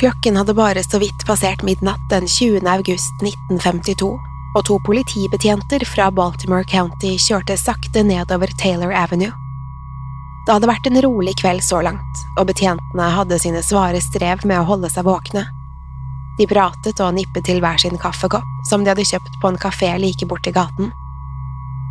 Klokken 0.00 0.36
hadde 0.36 0.54
bare 0.54 0.84
så 0.84 0.98
vidt 0.98 1.26
passert 1.26 1.62
midnatt 1.62 2.00
den 2.10 2.28
20. 2.28 2.68
august 2.68 3.22
1952, 3.22 4.06
og 4.56 4.62
to 4.64 4.78
politibetjenter 4.86 5.82
fra 5.84 6.06
Baltimore 6.10 6.64
County 6.64 7.18
kjørte 7.20 7.58
sakte 7.60 8.00
nedover 8.08 8.48
Taylor 8.62 8.94
Avenue. 8.96 9.34
Det 10.46 10.54
hadde 10.54 10.70
vært 10.70 10.88
en 10.88 10.96
rolig 11.04 11.34
kveld 11.42 11.60
så 11.60 11.82
langt, 11.84 12.22
og 12.40 12.48
betjentene 12.48 13.08
hadde 13.12 13.38
sine 13.42 13.60
svare 13.60 14.00
strev 14.00 14.40
med 14.48 14.62
å 14.62 14.68
holde 14.70 14.88
seg 14.88 15.04
våkne. 15.04 15.42
De 16.38 16.46
pratet 16.48 17.02
og 17.04 17.12
nippet 17.18 17.44
til 17.50 17.60
hver 17.60 17.76
sin 17.82 18.00
kaffekopp, 18.00 18.48
som 18.70 18.80
de 18.80 18.94
hadde 18.94 19.04
kjøpt 19.04 19.36
på 19.42 19.50
en 19.52 19.60
kafé 19.60 19.90
like 20.00 20.24
borti 20.30 20.54
gaten. 20.56 20.88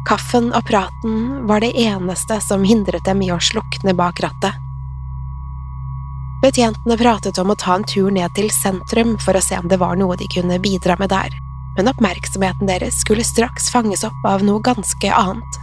Kaffen 0.09 0.49
og 0.49 0.65
praten 0.65 1.45
var 1.45 1.61
det 1.61 1.75
eneste 1.77 2.39
som 2.41 2.65
hindret 2.65 3.05
dem 3.05 3.21
i 3.21 3.29
å 3.29 3.37
slukne 3.37 3.93
bak 3.93 4.23
rattet. 4.25 4.57
Betjentene 6.39 6.95
pratet 6.95 7.37
om 7.41 7.51
å 7.51 7.57
ta 7.59 7.73
en 7.75 7.83
tur 7.83 8.11
ned 8.15 8.31
til 8.37 8.47
sentrum 8.53 9.17
for 9.19 9.35
å 9.35 9.43
se 9.43 9.57
om 9.59 9.67
det 9.67 9.79
var 9.81 9.97
noe 9.99 10.15
de 10.19 10.27
kunne 10.31 10.59
bidra 10.63 10.95
med 10.99 11.11
der, 11.11 11.33
men 11.75 11.91
oppmerksomheten 11.91 12.69
deres 12.69 13.01
skulle 13.03 13.27
straks 13.27 13.67
fanges 13.73 14.05
opp 14.07 14.23
av 14.27 14.45
noe 14.47 14.63
ganske 14.63 15.11
annet. 15.11 15.59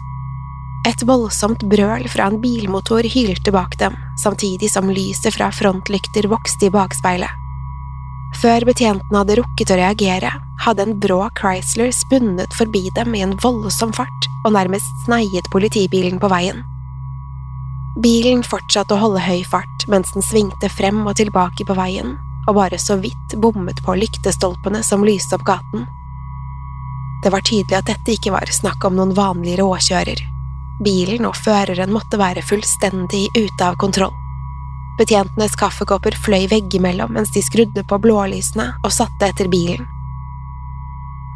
Et 0.86 1.02
voldsomt 1.08 1.64
brøl 1.66 2.04
fra 2.12 2.28
en 2.28 2.36
bilmotor 2.44 3.08
hylte 3.08 3.54
bak 3.56 3.78
dem, 3.80 3.96
samtidig 4.20 4.68
som 4.70 4.92
lyset 4.92 5.34
fra 5.34 5.48
frontlykter 5.48 6.28
vokste 6.30 6.68
i 6.68 6.74
bakspeilet. 6.76 7.42
Før 8.36 8.68
betjentene 8.68 9.22
hadde 9.22 9.40
rukket 9.40 9.72
å 9.72 9.80
reagere, 9.80 10.30
hadde 10.60 10.84
en 10.84 10.96
brå 11.00 11.22
Chrysler 11.40 11.88
spunnet 11.94 12.52
forbi 12.58 12.90
dem 12.94 13.16
i 13.16 13.24
en 13.24 13.36
voldsom 13.40 13.96
fart 13.96 14.32
og 14.44 14.52
nærmest 14.52 15.06
sneiet 15.06 15.48
politibilen 15.54 16.20
på 16.20 16.28
veien. 16.28 16.66
Bilen 17.96 18.42
fortsatte 18.44 18.92
å 18.92 19.00
holde 19.00 19.22
høy 19.24 19.40
fart 19.48 19.86
mens 19.88 20.10
den 20.12 20.24
svingte 20.24 20.68
frem 20.68 20.98
og 21.06 21.16
tilbake 21.16 21.64
på 21.64 21.76
veien, 21.78 22.18
og 22.44 22.58
bare 22.58 22.76
så 22.80 22.98
vidt 23.00 23.36
bommet 23.40 23.80
på 23.84 23.94
lyktestolpene 23.96 24.82
som 24.84 25.04
lyste 25.06 25.38
opp 25.38 25.46
gaten. 25.48 25.86
Det 27.24 27.32
var 27.32 27.46
tydelig 27.48 27.78
at 27.78 27.88
dette 27.88 28.12
ikke 28.12 28.34
var 28.34 28.52
snakk 28.52 28.84
om 28.84 28.98
noen 28.98 29.16
vanlig 29.16 29.56
råkjører. 29.62 30.20
Bilen 30.84 31.24
og 31.24 31.38
føreren 31.40 31.92
måtte 31.94 32.20
være 32.20 32.44
fullstendig 32.44 33.30
ute 33.32 33.64
av 33.64 33.80
kontroll. 33.80 34.12
Betjentenes 35.00 35.56
kaffekopper 35.56 36.16
fløy 36.20 36.46
veggimellom 36.52 37.16
mens 37.16 37.32
de 37.32 37.40
skrudde 37.44 37.84
på 37.88 37.98
blålysene 38.04 38.74
og 38.82 38.92
satte 38.92 39.32
etter 39.32 39.48
bilen. 39.52 39.88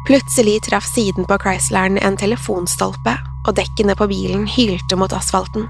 Plutselig 0.05 0.61
traff 0.69 0.85
siden 0.85 1.25
på 1.29 1.37
Chrysleren 1.41 1.97
en 2.01 2.17
telefonstolpe, 2.17 3.17
og 3.45 3.53
dekkene 3.57 3.93
på 3.97 4.07
bilen 4.09 4.47
hylte 4.49 4.97
mot 4.97 5.13
asfalten. 5.13 5.67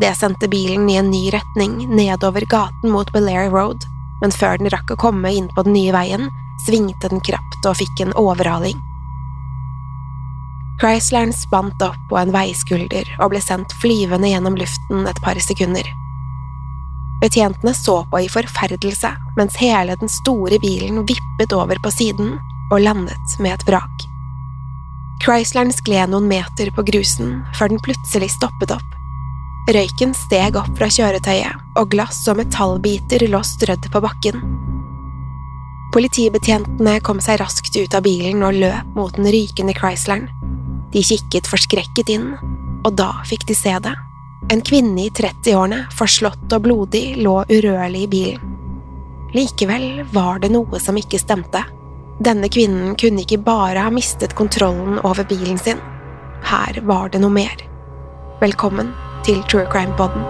Det 0.00 0.14
sendte 0.14 0.48
bilen 0.48 0.90
i 0.90 0.96
en 0.96 1.10
ny 1.10 1.30
retning 1.30 1.96
nedover 1.96 2.40
gaten 2.40 2.90
mot 2.90 3.12
Belair 3.12 3.50
Road, 3.50 3.84
men 4.20 4.32
før 4.32 4.56
den 4.56 4.70
rakk 4.72 4.94
å 4.94 4.96
komme 4.96 5.32
inn 5.36 5.50
på 5.52 5.64
den 5.66 5.74
nye 5.76 5.92
veien, 5.92 6.30
svingte 6.64 7.10
den 7.12 7.20
krapt 7.20 7.66
og 7.68 7.76
fikk 7.76 8.00
en 8.00 8.14
overhaling. 8.16 8.78
Chrysleren 10.80 11.34
spant 11.36 11.82
opp 11.84 11.98
på 12.08 12.16
en 12.16 12.32
veiskulder 12.32 13.08
og 13.20 13.34
ble 13.34 13.42
sendt 13.44 13.74
flyvende 13.82 14.30
gjennom 14.30 14.56
luften 14.56 15.04
et 15.10 15.20
par 15.20 15.36
sekunder. 15.44 15.84
Betjentene 17.20 17.74
så 17.76 17.98
på 18.08 18.22
i 18.24 18.30
forferdelse 18.32 19.10
mens 19.36 19.58
hele 19.60 19.98
den 20.00 20.08
store 20.08 20.56
bilen 20.62 21.02
vippet 21.04 21.52
over 21.52 21.76
på 21.84 21.92
siden 21.92 22.38
og 22.70 22.80
landet 22.80 23.36
med 23.36 23.58
et 23.58 23.66
brak. 23.68 24.06
Chrysleren 25.20 25.74
skled 25.76 26.14
noen 26.14 26.30
meter 26.32 26.72
på 26.72 26.86
grusen 26.88 27.42
før 27.58 27.74
den 27.74 27.84
plutselig 27.84 28.30
stoppet 28.38 28.72
opp. 28.72 28.99
Røyken 29.68 30.14
steg 30.16 30.56
opp 30.58 30.72
fra 30.78 30.88
kjøretøyet, 30.90 31.60
og 31.78 31.90
glass 31.92 32.24
og 32.30 32.40
metallbiter 32.40 33.22
lå 33.30 33.40
strødd 33.44 33.90
på 33.92 34.02
bakken. 34.02 34.40
Politibetjentene 35.94 36.96
kom 37.04 37.20
seg 37.22 37.40
raskt 37.42 37.76
ut 37.76 37.94
av 37.94 38.04
bilen 38.06 38.42
og 38.46 38.56
løp 38.56 38.94
mot 38.96 39.14
den 39.14 39.28
rykende 39.30 39.74
Chrysleren. 39.76 40.28
De 40.94 41.02
kikket 41.06 41.50
forskrekket 41.50 42.10
inn, 42.14 42.32
og 42.86 42.94
da 42.98 43.12
fikk 43.28 43.46
de 43.50 43.56
se 43.58 43.74
det. 43.84 43.92
En 44.50 44.62
kvinne 44.64 45.04
i 45.04 45.10
30-årene, 45.14 45.84
forslått 45.94 46.56
og 46.56 46.64
blodig, 46.64 47.20
lå 47.20 47.36
urørlig 47.50 48.06
i 48.06 48.10
bilen. 48.14 48.56
Likevel 49.36 50.00
var 50.10 50.40
det 50.42 50.50
noe 50.50 50.80
som 50.82 50.98
ikke 50.98 51.20
stemte. 51.22 51.62
Denne 52.18 52.50
kvinnen 52.50 52.96
kunne 52.98 53.22
ikke 53.22 53.38
bare 53.44 53.84
ha 53.86 53.92
mistet 53.94 54.34
kontrollen 54.38 54.98
over 55.04 55.22
bilen 55.30 55.60
sin. 55.60 55.78
Her 56.50 56.80
var 56.88 57.12
det 57.12 57.22
noe 57.22 57.34
mer. 57.34 57.62
Velkommen 58.40 58.90
til 59.24 59.42
True 59.50 59.66
Crime 59.72 59.96
Poden. 59.96 60.24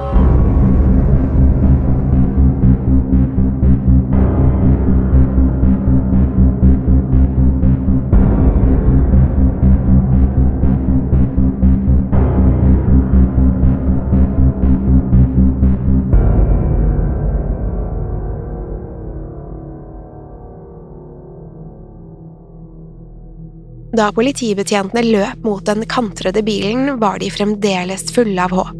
Da 24.01 24.07
politibetjentene 24.17 25.03
løp 25.05 25.43
mot 25.45 25.65
den 25.67 25.83
kantrede 25.91 26.41
bilen, 26.47 26.95
var 27.03 27.19
de 27.21 27.29
fremdeles 27.35 28.07
fulle 28.15 28.47
av 28.47 28.55
håp. 28.57 28.80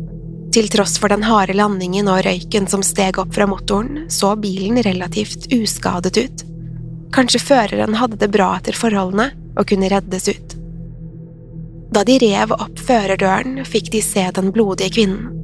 Til 0.51 0.69
tross 0.69 0.97
for 0.99 1.13
den 1.13 1.23
harde 1.23 1.55
landingen 1.55 2.09
og 2.11 2.25
røyken 2.27 2.67
som 2.71 2.83
steg 2.83 3.21
opp 3.23 3.37
fra 3.37 3.47
motoren, 3.47 4.07
så 4.11 4.33
bilen 4.35 4.81
relativt 4.83 5.47
uskadet 5.55 6.17
ut. 6.19 6.43
Kanskje 7.15 7.43
føreren 7.43 7.95
hadde 7.99 8.19
det 8.19 8.31
bra 8.35 8.53
etter 8.57 8.75
forholdene 8.75 9.29
og 9.55 9.69
kunne 9.71 9.91
reddes 9.93 10.27
ut. 10.31 10.57
Da 11.95 12.03
de 12.07 12.19
rev 12.23 12.55
opp 12.55 12.83
førerdøren, 12.87 13.63
fikk 13.67 13.93
de 13.95 14.03
se 14.03 14.27
den 14.35 14.51
blodige 14.55 14.95
kvinnen. 14.99 15.37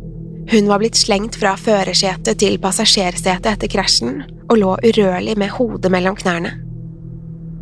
Hun 0.51 0.69
var 0.71 0.79
blitt 0.79 0.99
slengt 0.99 1.39
fra 1.39 1.57
førersetet 1.59 2.39
til 2.39 2.59
passasjersetet 2.63 3.49
etter 3.51 3.71
krasjen 3.71 4.21
og 4.47 4.59
lå 4.61 4.77
urørlig 4.91 5.35
med 5.39 5.51
hodet 5.55 5.91
mellom 5.91 6.19
knærne. 6.19 6.53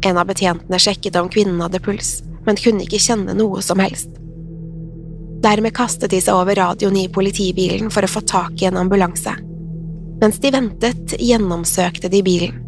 En 0.05 0.21
av 0.21 0.29
betjentene 0.29 0.81
sjekket 0.81 1.17
om 1.17 1.31
kvinnen 1.33 1.61
hadde 1.65 1.81
puls, 1.81 2.19
men 2.45 2.61
kunne 2.61 2.85
ikke 2.85 3.01
kjenne 3.01 3.37
noe 3.37 3.65
som 3.65 3.81
helst. 3.81 4.24
Dermed 5.45 5.75
kastet 5.77 6.15
de 6.15 6.21
seg 6.25 6.37
over 6.37 6.57
radioen 6.57 6.97
i 6.97 7.09
politibilen 7.13 7.91
for 7.93 8.07
å 8.07 8.09
få 8.11 8.23
tak 8.25 8.63
i 8.63 8.69
en 8.71 8.79
ambulanse. 8.81 9.35
Mens 10.23 10.39
de 10.41 10.53
ventet, 10.55 11.17
gjennomsøkte 11.21 12.09
de 12.09 12.23
bilen. 12.25 12.61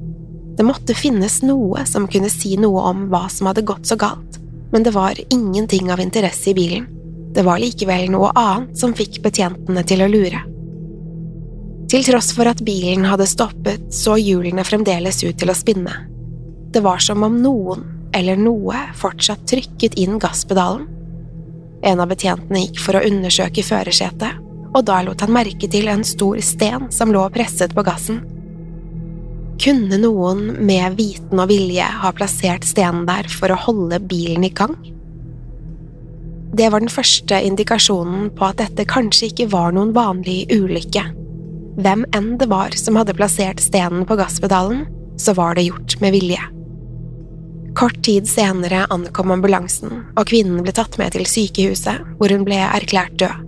Det 0.57 0.65
måtte 0.65 0.97
finnes 0.97 1.39
noe 1.45 1.85
som 1.89 2.09
kunne 2.09 2.29
si 2.33 2.57
noe 2.61 2.83
om 2.91 3.07
hva 3.13 3.27
som 3.33 3.49
hadde 3.49 3.65
gått 3.69 3.89
så 3.89 3.97
galt, 4.01 4.39
men 4.73 4.85
det 4.85 4.93
var 4.97 5.17
ingenting 5.33 5.93
av 5.93 6.01
interesse 6.05 6.51
i 6.51 6.57
bilen. 6.57 6.87
Det 7.37 7.45
var 7.45 7.61
likevel 7.61 8.11
noe 8.13 8.31
annet 8.37 8.77
som 8.81 8.95
fikk 8.97 9.21
betjentene 9.25 9.85
til 9.89 10.05
å 10.05 10.09
lure. 10.09 10.43
Til 11.93 12.03
tross 12.03 12.33
for 12.35 12.49
at 12.51 12.65
bilen 12.67 13.05
hadde 13.07 13.29
stoppet, 13.31 13.93
så 13.95 14.17
hjulene 14.19 14.65
fremdeles 14.67 15.23
ut 15.23 15.37
til 15.39 15.53
å 15.53 15.57
spinne. 15.57 15.93
Det 16.73 16.83
var 16.85 17.01
som 17.05 17.23
om 17.23 17.37
noen, 17.41 17.85
eller 18.17 18.41
noe, 18.41 18.81
fortsatt 18.99 19.45
trykket 19.49 19.95
inn 20.01 20.17
gasspedalen. 20.21 20.89
En 21.87 22.03
av 22.03 22.11
betjentene 22.11 22.65
gikk 22.65 22.81
for 22.83 22.99
å 22.99 23.05
undersøke 23.07 23.63
førersetet, 23.63 24.41
og 24.75 24.83
da 24.89 24.99
lot 25.07 25.23
han 25.23 25.35
merke 25.35 25.69
til 25.71 25.87
en 25.89 26.03
stor 26.05 26.41
sten 26.45 26.91
som 26.93 27.13
lå 27.15 27.23
presset 27.35 27.75
på 27.77 27.85
gassen. 27.87 28.25
Kunne 29.63 29.97
noen 30.03 30.51
med 30.67 30.99
viten 30.99 31.41
og 31.41 31.49
vilje 31.49 31.87
ha 32.03 32.11
plassert 32.13 32.67
stenen 32.69 33.07
der 33.09 33.31
for 33.33 33.55
å 33.55 33.61
holde 33.69 34.03
bilen 34.05 34.45
i 34.45 34.53
gang? 34.53 34.75
Det 36.57 36.69
var 36.73 36.83
den 36.83 36.93
første 36.93 37.39
indikasjonen 37.45 38.31
på 38.37 38.51
at 38.51 38.61
dette 38.61 38.87
kanskje 38.89 39.31
ikke 39.31 39.49
var 39.53 39.75
noen 39.77 39.95
vanlig 39.97 40.45
ulykke. 40.53 41.05
Hvem 41.77 42.05
enn 42.17 42.35
det 42.41 42.49
var 42.49 42.77
som 42.79 42.97
hadde 42.97 43.17
plassert 43.17 43.61
stenen 43.61 44.07
på 44.09 44.17
gasspedalen, 44.17 44.87
så 45.21 45.35
var 45.37 45.57
det 45.57 45.67
gjort 45.69 45.99
med 46.01 46.17
vilje. 46.17 46.41
Kort 47.77 47.99
tid 48.05 48.29
senere 48.29 48.87
ankom 48.89 49.35
ambulansen, 49.35 49.91
og 50.17 50.31
kvinnen 50.31 50.63
ble 50.65 50.73
tatt 50.73 50.97
med 50.97 51.13
til 51.13 51.27
sykehuset, 51.29 52.07
hvor 52.17 52.33
hun 52.33 52.47
ble 52.47 52.57
erklært 52.65 53.19
død. 53.21 53.43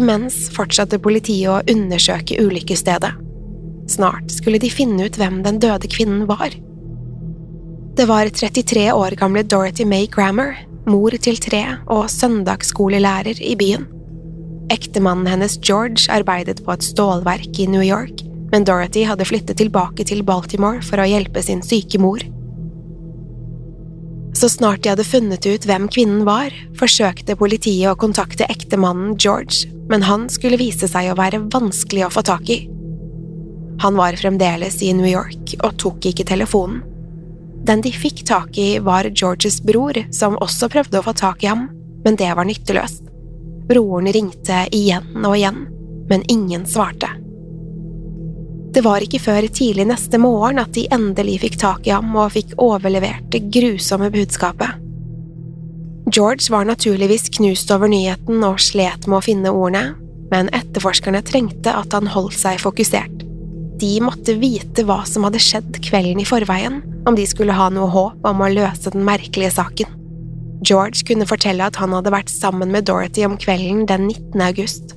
Imens 0.00 0.46
fortsatte 0.54 0.96
politiet 1.04 1.50
å 1.52 1.60
undersøke 1.68 2.38
ulykkesstedet. 2.40 3.12
Snart 3.92 4.32
skulle 4.32 4.62
de 4.62 4.72
finne 4.72 5.04
ut 5.04 5.20
hvem 5.20 5.42
den 5.44 5.60
døde 5.60 5.90
kvinnen 5.92 6.24
var. 6.30 6.56
Det 7.92 8.08
var 8.08 8.32
33 8.32 8.88
år 8.96 9.18
gamle 9.20 9.44
Dorothy 9.44 9.84
May 9.84 10.08
Grammer, 10.08 10.56
mor 10.88 11.12
til 11.20 11.36
tre 11.36 11.66
og 11.92 12.08
søndagsskolelærer 12.08 13.36
i 13.36 13.52
byen. 13.60 13.84
Ektemannen 14.72 15.28
hennes 15.28 15.58
George 15.60 16.08
arbeidet 16.08 16.64
på 16.64 16.72
et 16.72 16.88
stålverk 16.88 17.60
i 17.60 17.68
New 17.68 17.84
York, 17.84 18.24
men 18.52 18.64
Dorothy 18.64 19.04
hadde 19.04 19.28
flyttet 19.28 19.60
tilbake 19.60 20.08
til 20.08 20.24
Baltimore 20.24 20.80
for 20.80 21.04
å 21.04 21.10
hjelpe 21.10 21.44
sin 21.44 21.60
syke 21.60 22.00
mor. 22.00 22.24
Så 24.42 24.48
snart 24.48 24.82
de 24.82 24.88
hadde 24.88 25.04
funnet 25.06 25.46
ut 25.46 25.66
hvem 25.70 25.84
kvinnen 25.86 26.24
var, 26.26 26.50
forsøkte 26.74 27.36
politiet 27.38 27.92
å 27.92 27.94
kontakte 27.94 28.48
ektemannen 28.50 29.12
George, 29.14 29.68
men 29.86 30.02
han 30.02 30.24
skulle 30.34 30.58
vise 30.58 30.88
seg 30.90 31.12
å 31.12 31.14
være 31.14 31.44
vanskelig 31.52 32.08
å 32.08 32.10
få 32.10 32.24
tak 32.26 32.50
i. 32.50 32.56
Han 33.86 33.94
var 33.94 34.18
fremdeles 34.18 34.80
i 34.82 34.90
New 34.98 35.06
York 35.06 35.54
og 35.60 35.78
tok 35.78 36.10
ikke 36.10 36.26
telefonen. 36.26 36.82
Den 37.62 37.86
de 37.86 37.94
fikk 37.94 38.24
tak 38.26 38.58
i, 38.58 38.80
var 38.82 39.06
Georges 39.14 39.60
bror, 39.62 40.02
som 40.10 40.34
også 40.42 40.72
prøvde 40.74 40.98
å 40.98 41.06
få 41.06 41.14
tak 41.22 41.46
i 41.46 41.52
ham, 41.52 41.68
men 42.02 42.18
det 42.18 42.34
var 42.34 42.50
nytteløst. 42.50 43.06
Broren 43.70 44.10
ringte 44.10 44.64
igjen 44.74 45.22
og 45.22 45.38
igjen, 45.38 45.68
men 46.10 46.26
ingen 46.26 46.66
svarte. 46.66 47.14
Det 48.72 48.80
var 48.84 49.04
ikke 49.04 49.20
før 49.20 49.44
tidlig 49.52 49.84
neste 49.90 50.16
morgen 50.20 50.60
at 50.62 50.72
de 50.72 50.86
endelig 50.94 51.42
fikk 51.42 51.58
tak 51.60 51.88
i 51.88 51.92
ham 51.92 52.14
og 52.16 52.32
fikk 52.32 52.54
overlevert 52.62 53.26
det 53.34 53.44
grusomme 53.52 54.08
budskapet. 54.14 54.78
George 56.12 56.48
var 56.52 56.64
naturligvis 56.68 57.28
knust 57.36 57.70
over 57.72 57.88
nyheten 57.92 58.40
og 58.44 58.60
slet 58.60 59.04
med 59.06 59.18
å 59.18 59.24
finne 59.24 59.52
ordene, 59.52 59.92
men 60.32 60.48
etterforskerne 60.56 61.20
trengte 61.24 61.72
at 61.76 61.92
han 61.92 62.08
holdt 62.10 62.38
seg 62.40 62.60
fokusert. 62.60 63.22
De 63.82 63.92
måtte 64.04 64.38
vite 64.40 64.84
hva 64.88 65.02
som 65.08 65.26
hadde 65.26 65.40
skjedd 65.42 65.76
kvelden 65.84 66.22
i 66.22 66.28
forveien, 66.28 66.80
om 67.08 67.16
de 67.18 67.26
skulle 67.28 67.56
ha 67.56 67.68
noe 67.72 67.90
håp 67.92 68.24
om 68.28 68.40
å 68.40 68.50
løse 68.52 68.92
den 68.94 69.04
merkelige 69.04 69.52
saken. 69.58 69.98
George 70.62 71.04
kunne 71.08 71.26
fortelle 71.28 71.66
at 71.66 71.76
han 71.82 71.92
hadde 71.96 72.12
vært 72.14 72.30
sammen 72.30 72.70
med 72.72 72.86
Dorothy 72.88 73.26
om 73.26 73.36
kvelden 73.40 73.84
den 73.90 74.08
19. 74.08 74.44
august. 74.46 74.94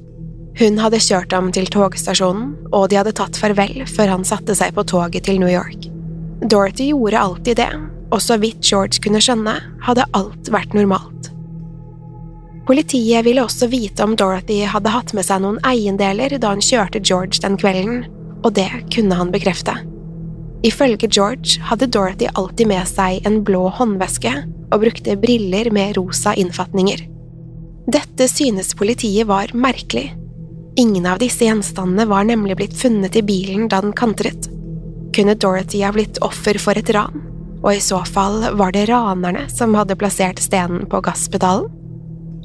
Hun 0.56 0.80
hadde 0.80 1.02
kjørt 1.04 1.34
ham 1.36 1.50
til 1.52 1.68
togstasjonen, 1.68 2.54
og 2.72 2.88
de 2.92 3.00
hadde 3.02 3.16
tatt 3.18 3.36
farvel 3.40 3.84
før 3.92 4.14
han 4.14 4.28
satte 4.28 4.56
seg 4.56 4.76
på 4.78 4.86
toget 4.88 5.28
til 5.28 5.42
New 5.42 5.52
York. 5.52 5.90
Dorothy 6.46 6.92
gjorde 6.94 7.20
alltid 7.20 7.60
det, 7.60 7.72
og 8.14 8.22
så 8.24 8.38
vidt 8.40 8.64
George 8.64 9.02
kunne 9.04 9.22
skjønne, 9.24 9.56
hadde 9.84 10.08
alt 10.16 10.52
vært 10.54 10.76
normalt. 10.78 11.32
Politiet 12.66 13.26
ville 13.28 13.44
også 13.44 13.68
vite 13.70 14.06
om 14.06 14.16
Dorothy 14.18 14.64
hadde 14.66 14.94
hatt 14.94 15.12
med 15.14 15.28
seg 15.28 15.44
noen 15.44 15.60
eiendeler 15.68 16.34
da 16.42 16.56
hun 16.56 16.64
kjørte 16.64 17.04
George 17.04 17.42
den 17.44 17.60
kvelden, 17.62 18.06
og 18.42 18.56
det 18.58 18.70
kunne 18.96 19.20
han 19.20 19.34
bekrefte. 19.34 19.76
Ifølge 20.66 21.10
George 21.12 21.62
hadde 21.68 21.92
Dorothy 21.94 22.32
alltid 22.34 22.72
med 22.72 22.88
seg 22.90 23.28
en 23.28 23.44
blå 23.46 23.68
håndveske 23.76 24.32
og 24.72 24.82
brukte 24.82 25.18
briller 25.20 25.70
med 25.74 25.98
rosa 26.00 26.34
innfatninger. 26.34 27.04
Dette 27.86 28.26
synes 28.32 28.74
politiet 28.74 29.28
var 29.30 29.54
merkelig. 29.54 30.16
Ingen 30.78 31.06
av 31.06 31.20
disse 31.20 31.46
gjenstandene 31.46 32.06
var 32.06 32.24
nemlig 32.28 32.58
blitt 32.60 32.78
funnet 32.78 33.16
i 33.16 33.22
bilen 33.24 33.70
da 33.72 33.80
den 33.82 33.94
kantret. 33.96 34.50
Kunne 35.16 35.36
Dorothy 35.40 35.80
ha 35.86 35.94
blitt 35.96 36.18
offer 36.18 36.60
for 36.60 36.76
et 36.76 36.90
ran? 36.92 37.22
Og 37.64 37.72
i 37.78 37.82
så 37.82 38.02
fall 38.04 38.44
var 38.60 38.76
det 38.76 38.90
ranerne 38.90 39.46
som 39.50 39.76
hadde 39.80 39.96
plassert 39.96 40.42
stenen 40.44 40.84
på 40.92 41.00
gasspedalen? 41.06 41.72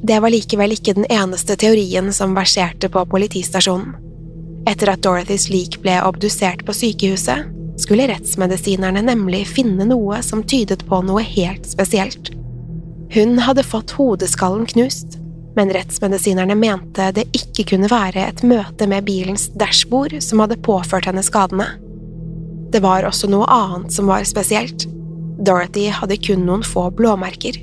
Det 0.01 0.17
var 0.23 0.33
likevel 0.33 0.71
ikke 0.73 0.95
den 0.97 1.05
eneste 1.11 1.57
teorien 1.59 2.07
som 2.15 2.31
verserte 2.33 2.89
på 2.89 3.03
politistasjonen. 3.11 3.93
Etter 4.65 4.93
at 4.93 5.03
Dorothys 5.03 5.49
lik 5.51 5.81
ble 5.83 5.99
obdusert 6.01 6.63
på 6.65 6.73
sykehuset, 6.73 7.51
skulle 7.81 8.07
rettsmedisinerne 8.09 9.03
nemlig 9.05 9.43
finne 9.49 9.85
noe 9.89 10.21
som 10.25 10.41
tydet 10.47 10.85
på 10.87 11.03
noe 11.05 11.21
helt 11.25 11.67
spesielt. 11.69 12.31
Hun 13.11 13.41
hadde 13.43 13.67
fått 13.67 13.93
hodeskallen 13.97 14.65
knust, 14.71 15.20
men 15.55 15.71
rettsmedisinerne 15.73 16.55
mente 16.55 17.09
det 17.15 17.27
ikke 17.35 17.65
kunne 17.73 17.89
være 17.91 18.27
et 18.29 18.43
møte 18.47 18.87
med 18.87 19.05
bilens 19.07 19.49
dashbord 19.59 20.15
som 20.23 20.43
hadde 20.43 20.59
påført 20.63 21.09
henne 21.09 21.23
skadene. 21.25 21.67
Det 22.71 22.79
var 22.83 23.03
også 23.07 23.27
noe 23.31 23.47
annet 23.51 23.91
som 23.91 24.07
var 24.07 24.23
spesielt. 24.27 24.87
Dorothy 25.41 25.89
hadde 25.91 26.19
kun 26.23 26.45
noen 26.47 26.63
få 26.63 26.87
blåmerker. 26.95 27.57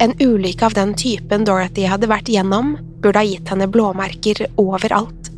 En 0.00 0.14
ulykke 0.20 0.66
av 0.66 0.76
den 0.76 0.94
typen 0.96 1.44
Dorothy 1.48 1.86
hadde 1.88 2.08
vært 2.10 2.28
gjennom, 2.32 2.74
burde 3.00 3.20
ha 3.20 3.28
gitt 3.28 3.48
henne 3.52 3.68
blåmerker 3.68 4.44
overalt. 4.60 5.30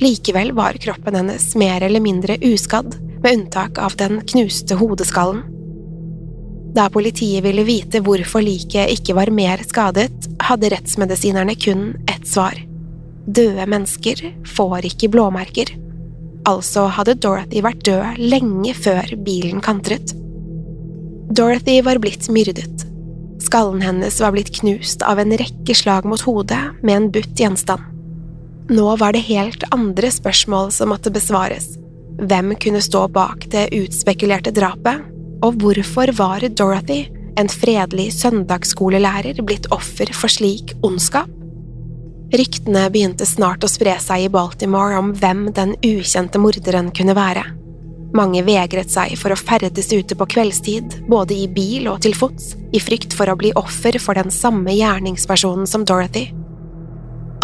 Likevel 0.00 0.52
var 0.56 0.76
kroppen 0.80 1.16
hennes 1.16 1.54
mer 1.56 1.84
eller 1.84 2.04
mindre 2.04 2.36
uskadd, 2.44 2.96
med 3.22 3.32
unntak 3.32 3.78
av 3.80 3.96
den 3.96 4.20
knuste 4.28 4.76
hodeskallen. 4.76 5.44
Da 6.76 6.90
politiet 6.92 7.40
ville 7.44 7.64
vite 7.64 8.02
hvorfor 8.04 8.44
liket 8.44 8.92
ikke 8.92 9.16
var 9.16 9.32
mer 9.32 9.62
skadet, 9.64 10.12
hadde 10.44 10.68
rettsmedisinerne 10.74 11.54
kun 11.56 11.94
ett 12.12 12.26
svar. 12.28 12.58
Døde 13.26 13.64
mennesker 13.66 14.20
får 14.52 14.90
ikke 14.90 15.08
blåmerker. 15.14 15.72
Altså 16.46 16.84
hadde 16.92 17.16
Dorothy 17.24 17.62
vært 17.64 17.80
død 17.88 18.20
lenge 18.20 18.76
før 18.76 19.16
bilen 19.24 19.64
kantret. 19.64 20.12
Dorothy 21.32 21.80
var 21.82 21.98
blitt 22.02 22.28
myrdet. 22.30 22.84
Skallen 23.42 23.82
hennes 23.82 24.20
var 24.20 24.36
blitt 24.36 24.52
knust 24.60 25.02
av 25.02 25.18
en 25.22 25.32
rekke 25.40 25.74
slag 25.74 26.06
mot 26.06 26.22
hodet 26.28 26.60
med 26.82 26.96
en 26.96 27.10
butt 27.14 27.40
gjenstand. 27.40 27.82
Nå 28.68 28.92
var 29.00 29.16
det 29.16 29.26
helt 29.30 29.64
andre 29.72 30.10
spørsmål 30.12 30.72
som 30.74 30.92
måtte 30.92 31.12
besvares. 31.14 31.72
Hvem 32.20 32.54
kunne 32.60 32.84
stå 32.84 33.06
bak 33.14 33.48
det 33.52 33.68
utspekulerte 33.76 34.52
drapet, 34.54 35.04
og 35.44 35.60
hvorfor 35.60 36.12
var 36.16 36.44
Dorothy, 36.48 37.06
en 37.36 37.50
fredelig 37.52 38.12
søndagsskolelærer, 38.16 39.42
blitt 39.44 39.68
offer 39.74 40.12
for 40.16 40.32
slik 40.32 40.72
ondskap? 40.86 41.30
Ryktene 42.34 42.88
begynte 42.90 43.26
snart 43.28 43.62
å 43.62 43.70
spre 43.70 43.94
seg 44.02 44.24
i 44.24 44.32
Baltimore 44.32 44.96
om 44.98 45.12
hvem 45.14 45.46
den 45.54 45.76
ukjente 45.86 46.40
morderen 46.42 46.90
kunne 46.96 47.14
være. 47.16 47.44
Mange 48.16 48.40
vegret 48.46 48.90
seg 48.90 49.12
for 49.20 49.34
å 49.34 49.38
ferdes 49.38 49.92
ute 49.92 50.16
på 50.18 50.26
kveldstid, 50.34 51.02
både 51.10 51.36
i 51.36 51.46
bil 51.52 51.86
og 51.92 52.00
til 52.06 52.16
fots, 52.18 52.54
i 52.72 52.80
frykt 52.82 53.14
for 53.14 53.30
å 53.30 53.36
bli 53.38 53.52
offer 53.58 53.98
for 54.02 54.18
den 54.18 54.32
samme 54.34 54.74
gjerningspersonen 54.74 55.68
som 55.70 55.84
Dorothy. 55.86 56.30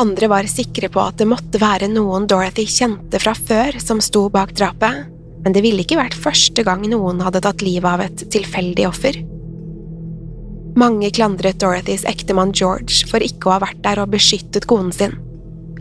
Andre 0.00 0.28
var 0.32 0.48
sikre 0.50 0.88
på 0.90 1.02
at 1.02 1.18
det 1.20 1.28
måtte 1.28 1.60
være 1.62 1.90
noen 1.92 2.26
Dorothy 2.26 2.64
kjente 2.66 3.20
fra 3.22 3.34
før 3.36 3.76
som 3.82 4.00
sto 4.02 4.24
bak 4.32 4.54
drapet, 4.56 5.12
men 5.42 5.54
det 5.54 5.62
ville 5.64 5.82
ikke 5.82 5.98
vært 5.98 6.18
første 6.18 6.64
gang 6.66 6.84
noen 6.90 7.22
hadde 7.24 7.42
tatt 7.44 7.64
livet 7.64 7.88
av 7.88 8.04
et 8.04 8.24
tilfeldig 8.32 8.86
offer. 8.88 9.18
Mange 10.78 11.10
klandret 11.12 11.58
Dorothys 11.60 12.06
ektemann 12.08 12.54
George 12.56 13.04
for 13.10 13.20
ikke 13.24 13.50
å 13.50 13.56
ha 13.56 13.62
vært 13.66 13.82
der 13.84 14.00
og 14.00 14.14
beskyttet 14.14 14.68
konen 14.70 14.94
sin. 14.94 15.18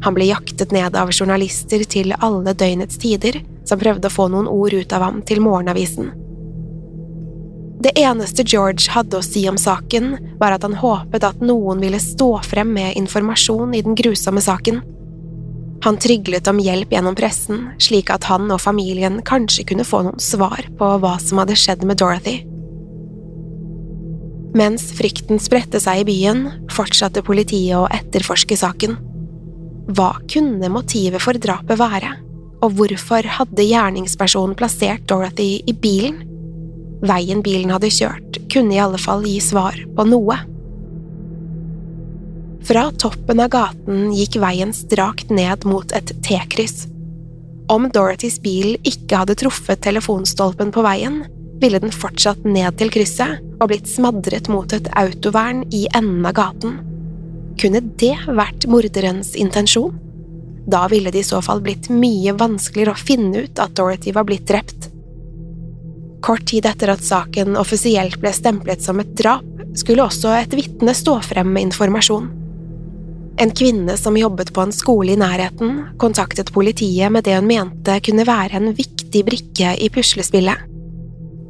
Han 0.02 0.18
ble 0.18 0.28
jaktet 0.32 0.74
ned 0.74 0.98
av 0.98 1.14
journalister 1.14 1.86
til 1.88 2.12
alle 2.20 2.56
døgnets 2.58 2.98
tider, 3.00 3.38
som 3.70 3.80
prøvde 3.80 4.10
å 4.10 4.14
få 4.14 4.28
noen 4.34 4.50
ord 4.50 4.74
ut 4.74 4.94
av 4.98 5.06
ham 5.06 5.22
til 5.24 5.44
morgenavisen. 5.46 6.10
Det 7.82 7.96
eneste 7.98 8.44
George 8.46 8.92
hadde 8.94 9.18
å 9.18 9.26
si 9.26 9.42
om 9.50 9.58
saken, 9.58 10.14
var 10.42 10.54
at 10.54 10.66
han 10.66 10.78
håpet 10.78 11.24
at 11.26 11.40
noen 11.42 11.80
ville 11.82 12.02
stå 12.02 12.34
frem 12.46 12.74
med 12.76 12.98
informasjon 13.00 13.74
i 13.78 13.82
den 13.86 13.98
grusomme 13.98 14.42
saken. 14.44 14.82
Han 15.82 15.98
tryglet 15.98 16.48
om 16.48 16.60
hjelp 16.62 16.92
gjennom 16.94 17.16
pressen, 17.18 17.66
slik 17.82 18.12
at 18.14 18.28
han 18.30 18.52
og 18.54 18.62
familien 18.62 19.20
kanskje 19.26 19.66
kunne 19.72 19.86
få 19.88 20.04
noen 20.06 20.22
svar 20.22 20.68
på 20.78 20.90
hva 21.02 21.16
som 21.22 21.42
hadde 21.42 21.58
skjedd 21.58 21.86
med 21.90 21.98
Dorothy. 22.02 22.42
Mens 24.58 24.90
frykten 24.98 25.40
spredte 25.40 25.80
seg 25.82 26.04
i 26.04 26.08
byen, 26.10 26.44
fortsatte 26.74 27.24
politiet 27.26 27.80
å 27.80 27.88
etterforske 27.90 28.58
saken. 28.60 28.98
Hva 29.96 30.12
kunne 30.30 30.70
motivet 30.70 31.24
for 31.24 31.40
drapet 31.40 31.80
være, 31.80 32.14
og 32.62 32.76
hvorfor 32.78 33.26
hadde 33.40 33.66
gjerningspersonen 33.66 34.58
plassert 34.60 35.08
Dorothy 35.10 35.64
i 35.66 35.74
bilen? 35.74 36.20
Veien 37.02 37.42
bilen 37.42 37.72
hadde 37.74 37.90
kjørt, 37.90 38.38
kunne 38.54 38.76
i 38.76 38.84
alle 38.84 39.00
fall 39.02 39.26
gi 39.26 39.40
svar 39.42 39.80
på 39.96 40.06
noe. 40.06 40.38
Fra 42.68 42.92
toppen 43.02 43.42
av 43.42 43.50
gaten 43.54 44.12
gikk 44.14 44.38
veien 44.42 44.74
strakt 44.76 45.32
ned 45.34 45.66
mot 45.66 45.92
et 45.98 46.14
T-kryss. 46.22 46.86
Om 47.72 47.88
Dorothys 47.96 48.38
bil 48.44 48.76
ikke 48.88 49.24
hadde 49.24 49.38
truffet 49.40 49.82
telefonstolpen 49.82 50.74
på 50.76 50.84
veien, 50.86 51.24
ville 51.62 51.80
den 51.82 51.94
fortsatt 51.94 52.46
ned 52.46 52.78
til 52.78 52.92
krysset 52.94 53.42
og 53.62 53.70
blitt 53.72 53.90
smadret 53.90 54.50
mot 54.52 54.74
et 54.74 54.90
autovern 54.98 55.64
i 55.74 55.86
enden 55.96 56.26
av 56.26 56.36
gaten. 56.38 56.80
Kunne 57.62 57.82
det 58.02 58.16
vært 58.28 58.68
morderens 58.70 59.36
intensjon? 59.38 59.98
Da 60.70 60.88
ville 60.92 61.12
det 61.14 61.24
i 61.24 61.28
så 61.28 61.42
fall 61.42 61.62
blitt 61.66 61.90
mye 61.94 62.34
vanskeligere 62.38 62.94
å 62.94 63.02
finne 63.02 63.46
ut 63.46 63.62
at 63.62 63.74
Dorothy 63.78 64.14
var 64.14 64.28
blitt 64.30 64.48
drept. 64.50 64.90
Kort 66.22 66.46
tid 66.50 66.68
etter 66.70 66.94
at 66.94 67.06
saken 67.06 67.58
offisielt 67.58 68.20
ble 68.22 68.34
stemplet 68.34 68.84
som 68.86 69.02
et 69.02 69.16
drap, 69.18 69.46
skulle 69.78 70.06
også 70.06 70.34
et 70.36 70.54
vitne 70.54 70.94
stå 70.98 71.18
frem 71.26 71.50
med 71.56 71.70
informasjon. 71.70 72.30
En 73.40 73.52
kvinne 73.56 73.96
som 73.98 74.18
jobbet 74.18 74.52
på 74.54 74.62
en 74.62 74.74
skole 74.76 75.14
i 75.14 75.20
nærheten, 75.20 75.86
kontaktet 76.02 76.52
politiet 76.54 77.12
med 77.14 77.24
det 77.26 77.38
hun 77.38 77.48
mente 77.48 77.96
kunne 78.04 78.28
være 78.28 78.60
en 78.60 78.74
viktig 78.76 79.24
brikke 79.28 79.76
i 79.80 79.90
puslespillet. 79.94 80.68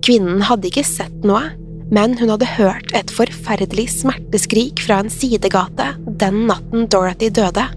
Kvinnen 0.06 0.42
hadde 0.46 0.70
ikke 0.70 0.86
sett 0.86 1.26
noe, 1.28 1.44
men 1.92 2.16
hun 2.18 2.32
hadde 2.32 2.48
hørt 2.56 2.94
et 2.96 3.12
forferdelig 3.12 3.90
smerteskrik 3.98 4.80
fra 4.82 5.02
en 5.04 5.12
sidegate 5.12 5.92
den 6.22 6.46
natten 6.50 6.88
Dorothy 6.90 7.30
døde. 7.34 7.68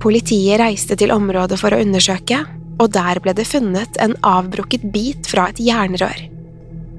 Politiet 0.00 0.58
reiste 0.60 0.96
til 1.00 1.12
området 1.14 1.58
for 1.60 1.74
å 1.74 1.80
undersøke, 1.84 2.40
og 2.80 2.90
der 2.96 3.20
ble 3.22 3.34
det 3.36 3.46
funnet 3.46 4.00
en 4.02 4.16
avbrukket 4.26 4.88
bit 4.94 5.28
fra 5.30 5.46
et 5.52 5.60
jernrør. 5.62 6.24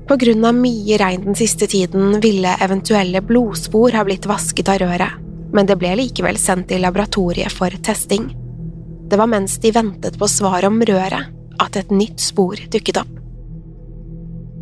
På 0.05 0.15
grunn 0.21 0.45
av 0.45 0.55
mye 0.55 0.99
regn 1.01 1.25
den 1.25 1.37
siste 1.37 1.67
tiden 1.67 2.19
ville 2.21 2.53
eventuelle 2.61 3.23
blodspor 3.25 3.97
ha 3.97 4.05
blitt 4.05 4.27
vasket 4.29 4.69
av 4.69 4.83
røret, 4.83 5.24
men 5.55 5.69
det 5.69 5.77
ble 5.79 5.93
likevel 6.01 6.37
sendt 6.39 6.69
til 6.71 6.83
laboratoriet 6.83 7.53
for 7.53 7.73
testing. 7.85 8.27
Det 9.07 9.19
var 9.21 9.29
mens 9.31 9.57
de 9.63 9.71
ventet 9.71 10.17
på 10.19 10.27
svar 10.29 10.65
om 10.67 10.81
røret, 10.83 11.31
at 11.61 11.77
et 11.79 11.91
nytt 11.93 12.19
spor 12.19 12.59
dukket 12.73 12.99
opp. 12.99 13.11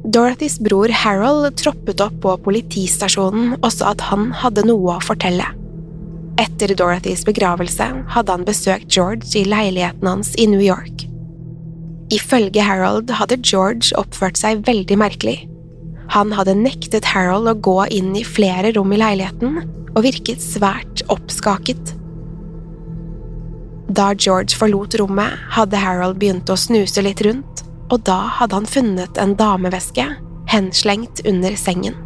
Dorothys 0.04 0.60
bror 0.60 0.92
Harold 0.92 1.56
troppet 1.58 2.02
opp 2.04 2.18
på 2.22 2.36
politistasjonen 2.46 3.56
og 3.62 3.70
sa 3.72 3.94
at 3.94 4.04
han 4.10 4.34
hadde 4.36 4.66
noe 4.68 4.98
å 4.98 5.04
fortelle. 5.04 5.48
Etter 6.42 6.74
Dorothys 6.76 7.24
begravelse 7.26 7.88
hadde 8.14 8.36
han 8.36 8.46
besøkt 8.46 8.92
George 8.92 9.32
i 9.40 9.46
leiligheten 9.48 10.10
hans 10.10 10.34
i 10.36 10.48
New 10.50 10.62
York. 10.62 11.08
Ifølge 12.14 12.62
Harold 12.62 13.14
hadde 13.16 13.40
George 13.42 13.96
oppført 13.98 14.38
seg 14.38 14.66
veldig 14.68 15.00
merkelig. 15.00 15.38
Han 16.14 16.34
hadde 16.36 16.58
nektet 16.60 17.08
Harold 17.14 17.50
å 17.50 17.56
gå 17.56 17.80
inn 17.96 18.12
i 18.20 18.26
flere 18.28 18.74
rom 18.76 18.92
i 18.94 19.00
leiligheten 19.00 19.64
og 19.94 20.06
virket 20.06 20.42
svært 20.42 21.04
oppskaket. 21.14 21.94
Da 23.94 24.14
George 24.18 24.58
forlot 24.58 24.96
rommet, 24.98 25.38
hadde 25.54 25.78
Harold 25.78 26.18
begynt 26.22 26.50
å 26.50 26.58
snuse 26.58 27.04
litt 27.06 27.22
rundt, 27.26 27.62
og 27.92 28.02
da 28.08 28.24
hadde 28.40 28.58
han 28.58 28.70
funnet 28.70 29.20
en 29.22 29.36
dameveske 29.38 30.08
henslengt 30.50 31.22
under 31.30 31.56
sengen. 31.60 31.98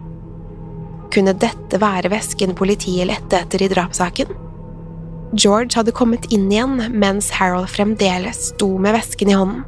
Kunne 1.14 1.36
dette 1.40 1.80
være 1.80 2.12
vesken 2.12 2.56
politiet 2.58 3.08
lette 3.08 3.40
etter 3.40 3.64
i 3.64 3.72
drapssaken? 3.72 4.34
George 5.36 5.76
hadde 5.76 5.96
kommet 5.96 6.28
inn 6.32 6.48
igjen 6.52 6.80
mens 6.96 7.30
Harold 7.36 7.70
fremdeles 7.72 8.50
sto 8.54 8.70
med 8.80 8.96
vesken 8.96 9.32
i 9.32 9.36
hånden. 9.38 9.66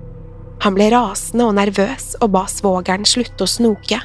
Han 0.63 0.75
ble 0.75 0.89
rasende 0.91 1.47
og 1.47 1.55
nervøs 1.55 2.13
og 2.19 2.33
ba 2.35 2.45
svogeren 2.51 3.07
slutte 3.07 3.45
å 3.45 3.47
snoke. 3.47 3.99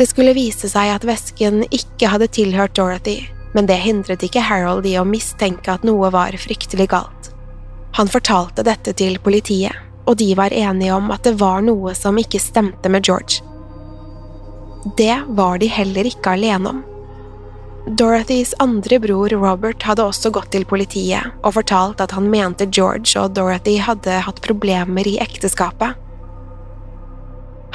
Det 0.00 0.06
skulle 0.06 0.32
vise 0.32 0.64
seg 0.72 0.94
at 0.94 1.02
vesken 1.04 1.60
ikke 1.68 2.08
hadde 2.08 2.30
tilhørt 2.32 2.72
Dorothy, 2.72 3.18
men 3.52 3.66
det 3.68 3.82
hindret 3.82 4.22
ikke 4.24 4.40
Harold 4.40 4.86
i 4.88 4.94
å 4.96 5.04
mistenke 5.04 5.74
at 5.74 5.84
noe 5.84 6.08
var 6.14 6.32
fryktelig 6.40 6.86
galt. 6.88 7.28
Han 7.98 8.08
fortalte 8.08 8.64
dette 8.64 8.94
til 8.96 9.18
politiet, 9.20 9.76
og 10.08 10.16
de 10.22 10.30
var 10.38 10.56
enige 10.56 10.96
om 10.96 11.12
at 11.12 11.28
det 11.28 11.34
var 11.42 11.60
noe 11.66 11.92
som 11.98 12.16
ikke 12.16 12.40
stemte 12.40 12.88
med 12.88 13.04
George. 13.04 13.44
Det 14.96 15.18
var 15.36 15.60
de 15.60 15.68
heller 15.68 16.08
ikke 16.08 16.32
alene 16.32 16.72
om. 16.72 16.80
Dorothys 18.00 18.54
andre 18.56 19.02
bror 19.04 19.36
Robert 19.36 19.84
hadde 19.84 20.08
også 20.08 20.32
gått 20.32 20.54
til 20.56 20.64
politiet 20.64 21.28
og 21.44 21.58
fortalt 21.58 22.00
at 22.00 22.16
han 22.16 22.32
mente 22.32 22.72
George 22.72 23.20
og 23.20 23.36
Dorothy 23.36 23.76
hadde 23.84 24.22
hatt 24.24 24.40
problemer 24.48 25.04
i 25.04 25.18
ekteskapet. 25.20 26.00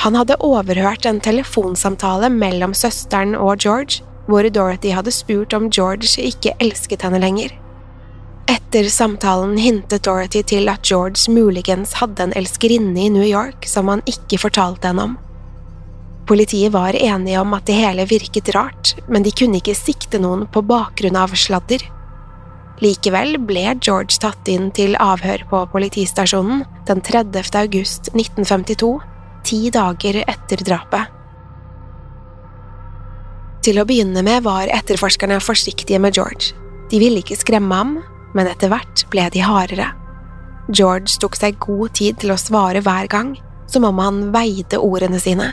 Han 0.05 0.13
hadde 0.13 0.37
overhørt 0.45 1.07
en 1.09 1.17
telefonsamtale 1.17 2.29
mellom 2.29 2.75
søsteren 2.77 3.33
og 3.33 3.63
George, 3.63 4.03
hvor 4.29 4.45
Dorothy 4.53 4.91
hadde 4.93 5.13
spurt 5.13 5.53
om 5.57 5.71
George 5.73 6.21
ikke 6.21 6.53
elsket 6.61 7.01
henne 7.01 7.17
lenger. 7.23 7.55
Etter 8.45 8.85
samtalen 8.93 9.55
hintet 9.57 10.05
Dorothy 10.05 10.43
til 10.45 10.69
at 10.69 10.85
George 10.85 11.31
muligens 11.33 11.95
hadde 11.97 12.21
en 12.27 12.35
elskerinne 12.37 13.01
i 13.01 13.09
New 13.09 13.25
York 13.25 13.65
som 13.65 13.89
han 13.89 14.05
ikke 14.05 14.37
fortalte 14.43 14.91
henne 14.91 15.07
om. 15.09 15.15
Politiet 16.29 16.73
var 16.73 16.93
enige 16.93 17.41
om 17.41 17.57
at 17.57 17.65
det 17.65 17.79
hele 17.79 18.05
virket 18.09 18.53
rart, 18.53 18.93
men 19.09 19.25
de 19.25 19.33
kunne 19.33 19.57
ikke 19.57 19.77
sikte 19.77 20.21
noen 20.21 20.45
på 20.45 20.61
bakgrunn 20.69 21.17
av 21.17 21.33
sladder. 21.33 21.81
Likevel 22.83 23.39
ble 23.41 23.65
George 23.81 24.21
tatt 24.21 24.53
inn 24.53 24.69
til 24.75 24.97
avhør 25.01 25.47
på 25.49 25.65
politistasjonen 25.73 26.61
den 26.85 27.01
30. 27.01 27.41
august 27.57 28.13
1952, 28.13 28.93
ti 29.45 29.69
dager 29.73 30.23
etter 30.25 30.63
drapet. 30.65 31.11
Til 33.65 33.81
å 33.81 33.85
begynne 33.87 34.21
med 34.25 34.43
var 34.45 34.69
etterforskerne 34.69 35.39
forsiktige 35.41 35.99
med 36.01 36.17
George. 36.17 36.53
De 36.91 36.99
ville 37.01 37.23
ikke 37.23 37.37
skremme 37.39 37.73
ham, 37.73 37.95
men 38.37 38.49
etter 38.51 38.69
hvert 38.69 39.05
ble 39.13 39.25
de 39.33 39.41
hardere. 39.41 39.87
George 40.69 41.17
tok 41.21 41.37
seg 41.37 41.57
god 41.61 41.93
tid 41.97 42.19
til 42.21 42.33
å 42.33 42.39
svare 42.41 42.81
hver 42.85 43.09
gang, 43.09 43.35
som 43.69 43.85
om 43.87 44.01
han 44.01 44.27
veide 44.33 44.81
ordene 44.81 45.21
sine. 45.21 45.51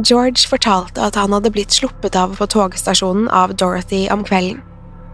George 0.00 0.48
fortalte 0.50 1.04
at 1.04 1.16
han 1.20 1.32
hadde 1.36 1.52
blitt 1.54 1.74
sluppet 1.76 2.16
av 2.18 2.34
på 2.38 2.48
togstasjonen 2.50 3.28
av 3.28 3.54
Dorothy 3.60 4.06
om 4.12 4.24
kvelden. 4.26 4.62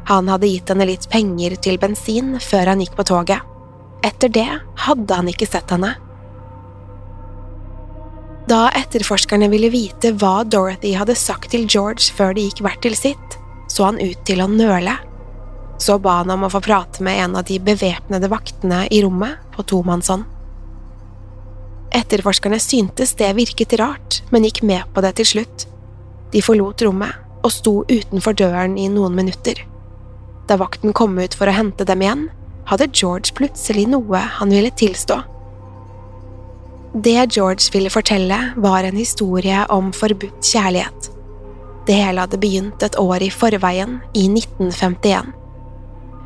Han 0.09 0.31
hadde 0.31 0.49
gitt 0.49 0.71
henne 0.73 0.87
litt 0.89 1.05
penger 1.13 1.55
til 1.63 1.77
bensin 1.79 2.39
før 2.41 2.73
han 2.73 2.81
gikk 2.83 2.97
på 2.99 3.07
toget. 3.11 3.45
Etter 4.07 4.33
det 4.33 4.49
hadde 4.87 5.19
han 5.19 5.29
ikke 5.29 5.49
sett 5.51 5.71
henne. 5.71 5.93
Da 8.51 8.65
etterforskerne 8.75 9.47
ville 9.53 9.69
vite 9.71 10.11
hva 10.19 10.41
Dorothy 10.43 10.97
hadde 10.99 11.15
sagt 11.15 11.53
til 11.53 11.69
George 11.71 12.11
før 12.17 12.33
de 12.35 12.49
gikk 12.49 12.65
hvert 12.65 12.83
til 12.83 12.97
sitt, 12.99 13.37
så 13.71 13.87
han 13.87 14.01
ut 14.03 14.25
til 14.27 14.43
å 14.43 14.49
nøle. 14.51 14.97
Så 15.79 16.01
ba 16.03 16.17
han 16.19 16.33
om 16.35 16.49
å 16.49 16.51
få 16.51 16.59
prate 16.65 17.05
med 17.07 17.21
en 17.23 17.39
av 17.39 17.47
de 17.47 17.61
bevæpnede 17.63 18.31
vaktene 18.33 18.83
i 18.91 19.05
rommet 19.05 19.39
på 19.55 19.63
tomannshånd. 19.71 20.27
Etterforskerne 21.95 22.59
syntes 22.63 23.15
det 23.19 23.31
virket 23.39 23.79
rart, 23.79 24.21
men 24.35 24.47
gikk 24.47 24.65
med 24.67 24.91
på 24.95 25.07
det 25.07 25.15
til 25.21 25.31
slutt. 25.31 25.69
De 26.35 26.43
forlot 26.43 26.83
rommet 26.87 27.47
og 27.47 27.55
sto 27.55 27.81
utenfor 27.87 28.35
døren 28.35 28.75
i 28.79 28.91
noen 28.91 29.15
minutter. 29.15 29.63
Da 30.51 30.59
vakten 30.59 30.91
kom 30.91 31.15
ut 31.23 31.39
for 31.39 31.47
å 31.47 31.55
hente 31.55 31.87
dem 31.87 32.03
igjen, 32.03 32.31
hadde 32.67 32.91
George 32.91 33.31
plutselig 33.39 33.87
noe 33.95 34.27
han 34.41 34.51
ville 34.51 34.75
tilstå. 34.75 35.23
Det 36.95 37.37
George 37.37 37.71
ville 37.73 37.91
fortelle, 37.91 38.37
var 38.57 38.83
en 38.83 38.97
historie 38.97 39.67
om 39.71 39.93
forbudt 39.93 40.43
kjærlighet. 40.43 41.11
Det 41.87 41.95
hele 41.95 42.25
hadde 42.25 42.39
begynt 42.43 42.83
et 42.83 42.97
år 42.99 43.23
i 43.23 43.31
forveien, 43.31 44.01
i 44.15 44.25
1951. 44.27 45.29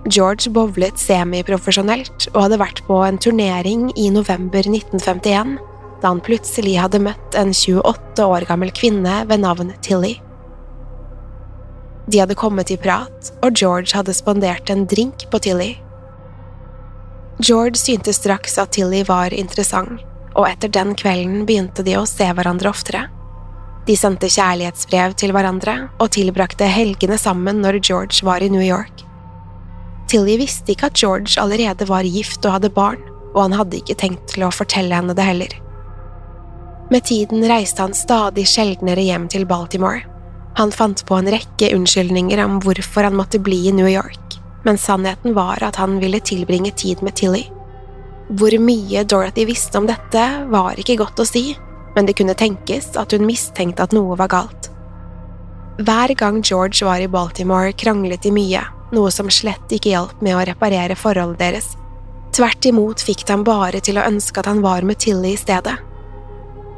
George 0.08 0.50
bowlet 0.52 0.96
semiprofesjonelt 1.00 2.30
og 2.32 2.46
hadde 2.46 2.58
vært 2.60 2.80
på 2.88 2.96
en 3.04 3.20
turnering 3.20 3.90
i 3.96 4.08
november 4.12 4.64
1951 4.64 5.58
da 6.00 6.10
han 6.10 6.22
plutselig 6.24 6.78
hadde 6.80 7.00
møtt 7.00 7.36
en 7.36 7.52
28 7.52 8.24
år 8.24 8.48
gammel 8.48 8.72
kvinne 8.76 9.20
ved 9.28 9.44
navn 9.44 9.72
Tilly. 9.84 10.14
De 12.08 12.20
hadde 12.20 12.36
kommet 12.36 12.72
i 12.72 12.76
prat, 12.80 13.30
og 13.44 13.52
George 13.56 13.92
hadde 13.96 14.16
spandert 14.16 14.72
en 14.72 14.84
drink 14.88 15.28
på 15.32 15.40
Tilly. 15.44 15.70
George 17.40 17.80
syntes 17.80 18.20
straks 18.20 18.58
at 18.60 18.72
Tilly 18.76 19.04
var 19.08 19.32
interessant, 19.32 20.04
og 20.34 20.48
etter 20.48 20.72
den 20.72 20.94
kvelden 20.98 21.44
begynte 21.46 21.84
de 21.86 21.96
å 21.98 22.06
se 22.08 22.26
hverandre 22.26 22.70
oftere. 22.70 23.06
De 23.86 23.96
sendte 23.98 24.30
kjærlighetsbrev 24.32 25.16
til 25.20 25.34
hverandre 25.36 25.74
og 26.00 26.12
tilbrakte 26.16 26.68
helgene 26.70 27.18
sammen 27.20 27.60
når 27.62 27.80
George 27.84 28.24
var 28.26 28.42
i 28.42 28.48
New 28.52 28.64
York. 28.64 29.04
Tilly 30.08 30.38
visste 30.40 30.72
ikke 30.72 30.88
at 30.90 31.00
George 31.00 31.36
allerede 31.40 31.86
var 31.88 32.06
gift 32.08 32.44
og 32.46 32.56
hadde 32.56 32.72
barn, 32.72 33.02
og 33.34 33.46
han 33.46 33.56
hadde 33.58 33.80
ikke 33.80 33.98
tenkt 33.98 34.26
til 34.32 34.46
å 34.46 34.52
fortelle 34.54 34.94
henne 34.94 35.16
det 35.16 35.26
heller. 35.26 35.54
Med 36.92 37.04
tiden 37.08 37.44
reiste 37.48 37.82
han 37.82 37.96
stadig 37.96 38.44
sjeldnere 38.48 39.04
hjem 39.04 39.26
til 39.32 39.46
Baltimore. 39.48 40.04
Han 40.56 40.72
fant 40.72 41.02
på 41.08 41.16
en 41.18 41.30
rekke 41.32 41.72
unnskyldninger 41.74 42.40
om 42.44 42.60
hvorfor 42.62 43.08
han 43.08 43.16
måtte 43.18 43.40
bli 43.42 43.64
i 43.68 43.74
New 43.74 43.88
York, 43.90 44.38
men 44.64 44.78
sannheten 44.78 45.34
var 45.34 45.64
at 45.64 45.80
han 45.80 45.98
ville 46.00 46.20
tilbringe 46.22 46.70
tid 46.76 47.02
med 47.02 47.16
Tilly. 47.18 47.48
Hvor 48.32 48.54
mye 48.56 49.04
Dorothy 49.04 49.44
visste 49.44 49.78
om 49.78 49.86
dette, 49.88 50.22
var 50.48 50.78
ikke 50.80 50.96
godt 50.96 51.20
å 51.20 51.26
si, 51.28 51.50
men 51.94 52.08
det 52.08 52.16
kunne 52.18 52.36
tenkes 52.38 52.94
at 52.96 53.12
hun 53.12 53.26
mistenkte 53.28 53.84
at 53.84 53.92
noe 53.92 54.16
var 54.16 54.32
galt. 54.32 54.70
Hver 55.84 56.14
gang 56.16 56.40
George 56.40 56.86
var 56.86 57.02
i 57.02 57.10
Baltimore, 57.10 57.72
kranglet 57.76 58.22
de 58.24 58.30
mye, 58.32 58.62
noe 58.94 59.10
som 59.12 59.30
slett 59.30 59.72
ikke 59.74 59.92
hjalp 59.92 60.20
med 60.22 60.38
å 60.38 60.44
reparere 60.46 60.96
forholdet 60.96 61.42
deres. 61.42 61.72
Tvert 62.34 62.66
imot 62.66 63.02
fikk 63.04 63.26
de 63.26 63.34
ham 63.34 63.44
bare 63.46 63.82
til 63.84 63.98
å 63.98 64.06
ønske 64.06 64.40
at 64.40 64.48
han 64.50 64.62
var 64.64 64.86
med 64.86 65.02
Tilly 65.02 65.34
i 65.34 65.40
stedet. 65.40 65.74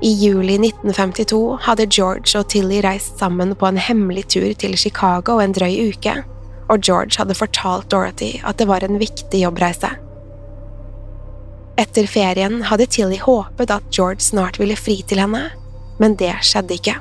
I 0.04 0.10
juli 0.12 0.58
1952 0.60 1.38
hadde 1.64 1.86
George 1.88 2.34
og 2.36 2.50
Tilly 2.52 2.82
reist 2.84 3.16
sammen 3.20 3.54
på 3.56 3.68
en 3.68 3.80
hemmelig 3.80 4.26
tur 4.34 4.50
til 4.58 4.76
Chicago 4.76 5.38
en 5.40 5.54
drøy 5.56 5.92
uke, 5.92 6.18
og 6.68 6.82
George 6.82 7.16
hadde 7.20 7.38
fortalt 7.38 7.88
Dorothy 7.92 8.34
at 8.44 8.58
det 8.60 8.68
var 8.68 8.84
en 8.84 9.00
viktig 9.00 9.44
jobbreise. 9.46 9.94
Etter 11.76 12.06
ferien 12.09 12.62
hadde 12.64 12.87
Tilly 12.88 13.18
håpet 13.21 13.71
at 13.71 13.90
George 13.92 14.25
snart 14.25 14.56
ville 14.61 14.78
fri 14.80 15.02
til 15.04 15.21
henne, 15.21 15.42
men 16.00 16.16
det 16.16 16.33
skjedde 16.45 16.78
ikke. 16.78 16.97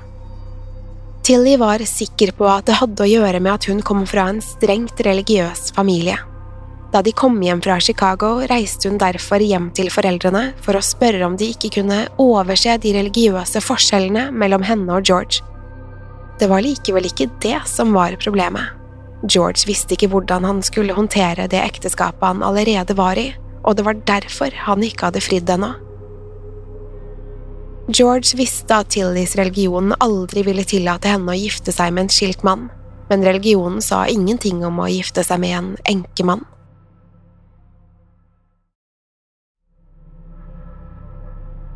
Tilly 1.25 1.55
var 1.57 1.81
sikker 1.89 2.35
på 2.37 2.45
at 2.51 2.67
det 2.67 2.77
hadde 2.81 3.01
å 3.01 3.09
gjøre 3.09 3.39
med 3.41 3.55
at 3.55 3.67
hun 3.71 3.79
kom 3.81 4.03
fra 4.05 4.27
en 4.29 4.43
strengt 4.43 4.99
religiøs 5.07 5.71
familie. 5.73 6.19
Da 6.93 7.01
de 7.01 7.11
kom 7.15 7.39
hjem 7.41 7.63
fra 7.65 7.79
Chicago, 7.79 8.43
reiste 8.51 8.91
hun 8.91 8.99
derfor 9.01 9.41
hjem 9.41 9.71
til 9.75 9.89
foreldrene 9.91 10.51
for 10.63 10.77
å 10.77 10.83
spørre 10.85 11.25
om 11.25 11.33
de 11.39 11.49
ikke 11.55 11.71
kunne 11.79 12.03
overse 12.21 12.77
de 12.83 12.93
religiøse 12.95 13.63
forskjellene 13.63 14.27
mellom 14.31 14.63
henne 14.63 14.99
og 14.99 15.07
George. 15.07 15.41
Det 16.39 16.51
var 16.51 16.63
likevel 16.63 17.07
ikke 17.09 17.31
det 17.43 17.57
som 17.71 17.95
var 17.95 18.19
problemet. 18.21 18.75
George 19.23 19.65
visste 19.67 19.95
ikke 19.95 20.11
hvordan 20.11 20.45
han 20.45 20.61
skulle 20.63 20.95
håndtere 20.95 21.47
det 21.51 21.63
ekteskapet 21.63 22.27
han 22.27 22.43
allerede 22.45 22.95
var 22.99 23.17
i, 23.17 23.31
og 23.65 23.77
det 23.77 23.85
var 23.85 23.99
derfor 24.07 24.53
han 24.67 24.85
ikke 24.85 25.09
hadde 25.09 25.23
fridd 25.25 25.49
ennå. 25.49 25.73
George 27.89 28.37
visste 28.37 28.79
at 28.81 28.89
Tillys 28.93 29.35
religion 29.37 29.93
aldri 30.01 30.41
ville 30.45 30.65
tillate 30.65 31.11
henne 31.11 31.33
å 31.33 31.37
gifte 31.37 31.73
seg 31.73 31.93
med 31.93 32.07
en 32.07 32.13
skilt 32.13 32.41
mann, 32.45 32.69
men 33.11 33.25
religionen 33.25 33.81
sa 33.81 34.07
ingenting 34.09 34.63
om 34.65 34.81
å 34.81 34.89
gifte 34.89 35.25
seg 35.25 35.41
med 35.43 35.57
en 35.57 35.71
enkemann. 35.91 36.45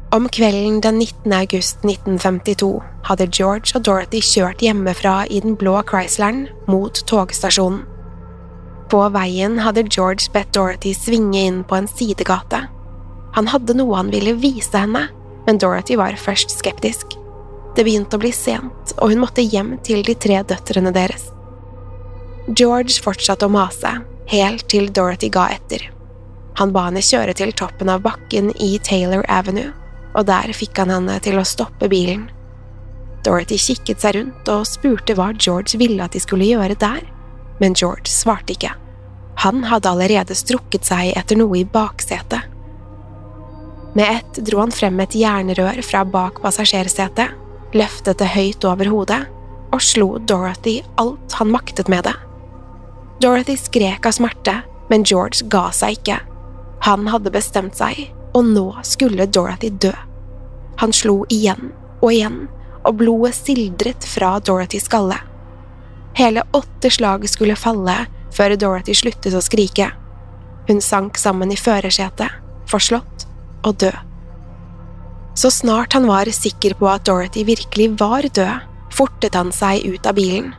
Om 0.09 0.25
kvelden 0.33 0.79
den 0.81 0.97
19. 0.97 1.33
august 1.37 1.85
1952 1.85 2.71
hadde 3.05 3.29
George 3.29 3.77
og 3.77 3.85
Dorothy 3.85 4.23
kjørt 4.25 4.63
hjemmefra 4.65 5.27
i 5.29 5.37
den 5.45 5.53
blå 5.53 5.75
Chrysleren 5.85 6.47
mot 6.65 6.97
togstasjonen. 7.05 7.83
På 8.89 9.03
veien 9.13 9.59
hadde 9.61 9.85
George 9.85 10.31
bedt 10.33 10.53
Dorothy 10.53 10.95
svinge 10.97 11.39
inn 11.45 11.63
på 11.63 11.77
en 11.77 11.87
sidegate. 11.87 12.63
Han 13.37 13.49
hadde 13.51 13.75
noe 13.77 13.95
han 13.99 14.09
ville 14.09 14.33
vise 14.41 14.73
henne, 14.73 15.03
men 15.45 15.59
Dorothy 15.61 15.97
var 15.99 16.17
først 16.17 16.55
skeptisk. 16.57 17.13
Det 17.75 17.85
begynte 17.85 18.17
å 18.17 18.23
bli 18.23 18.31
sent, 18.33 18.95
og 18.97 19.11
hun 19.11 19.21
måtte 19.21 19.45
hjem 19.45 19.75
til 19.85 20.01
de 20.05 20.15
tre 20.17 20.41
døtrene 20.41 20.93
deres. 20.95 21.27
George 22.49 22.97
fortsatte 23.05 23.45
å 23.45 23.53
mase, 23.53 23.91
helt 24.33 24.65
til 24.73 24.89
Dorothy 24.89 25.29
ga 25.33 25.45
etter. 25.53 25.85
Han 26.57 26.73
ba 26.73 26.87
henne 26.87 27.05
kjøre 27.05 27.37
til 27.37 27.53
toppen 27.53 27.93
av 27.93 28.01
bakken 28.03 28.49
i 28.57 28.71
Taylor 28.83 29.21
Avenue, 29.29 29.69
og 30.17 30.25
der 30.27 30.49
fikk 30.57 30.81
han 30.81 30.89
henne 30.89 31.19
til 31.23 31.37
å 31.37 31.45
stoppe 31.45 31.87
bilen. 31.93 32.25
Dorothy 33.23 33.59
kikket 33.61 34.01
seg 34.01 34.17
rundt 34.17 34.49
og 34.49 34.65
spurte 34.67 35.13
hva 35.13 35.29
George 35.37 35.77
ville 35.77 36.01
at 36.03 36.17
de 36.17 36.23
skulle 36.23 36.49
gjøre 36.49 36.77
der, 36.81 37.05
men 37.59 37.75
George 37.77 38.09
svarte 38.11 38.55
ikke. 38.55 38.73
Han 39.39 39.63
hadde 39.63 39.89
allerede 39.89 40.35
strukket 40.35 40.87
seg 40.89 41.13
etter 41.15 41.39
noe 41.39 41.61
i 41.61 41.65
baksetet. 41.65 42.41
Med 43.95 44.07
ett 44.19 44.39
dro 44.45 44.59
han 44.59 44.73
frem 44.75 44.99
et 44.99 45.15
jernrør 45.15 45.79
fra 45.85 46.03
bak 46.05 46.41
passasjersetet, 46.43 47.31
løftet 47.73 48.19
det 48.19 48.33
høyt 48.33 48.67
over 48.67 48.91
hodet 48.91 49.21
og 49.71 49.81
slo 49.85 50.09
Dorothy 50.27 50.79
alt 50.99 51.37
han 51.39 51.53
maktet 51.53 51.87
med 51.87 52.03
det. 52.09 52.15
Dorothy 53.23 53.55
skrek 53.59 54.05
av 54.09 54.17
smerte, 54.17 54.59
men 54.89 55.05
George 55.07 55.47
ga 55.51 55.69
seg 55.75 55.99
ikke. 55.99 56.19
Han 56.87 57.07
hadde 57.11 57.33
bestemt 57.33 57.79
seg, 57.79 58.09
og 58.33 58.45
nå 58.47 58.67
skulle 58.87 59.27
Dorothy 59.27 59.71
dø. 59.71 59.93
Han 60.83 60.93
slo 60.95 61.21
igjen 61.31 61.71
og 61.99 62.11
igjen, 62.13 62.39
og 62.87 62.99
blodet 63.01 63.35
sildret 63.35 64.05
fra 64.07 64.37
Dorothys 64.39 64.87
skalle. 64.87 65.17
Hele 66.19 66.43
åtte 66.55 66.91
slag 66.91 67.27
skulle 67.29 67.59
falle 67.59 68.01
før 68.35 68.55
Dorothy 68.59 68.95
sluttet 68.97 69.35
å 69.35 69.43
skrike. 69.43 69.91
Hun 70.69 70.81
sank 70.83 71.17
sammen 71.17 71.51
i 71.51 71.57
førersetet, 71.59 72.29
forslått 72.69 73.25
og 73.65 73.79
død. 73.81 74.05
Så 75.39 75.51
snart 75.55 75.93
han 75.95 76.07
var 76.09 76.29
sikker 76.35 76.75
på 76.79 76.89
at 76.91 77.05
Dorothy 77.07 77.45
virkelig 77.47 77.93
var 77.99 78.27
død, 78.27 78.65
fortet 78.93 79.37
han 79.37 79.53
seg 79.55 79.85
ut 79.87 80.09
av 80.09 80.17
bilen. 80.17 80.51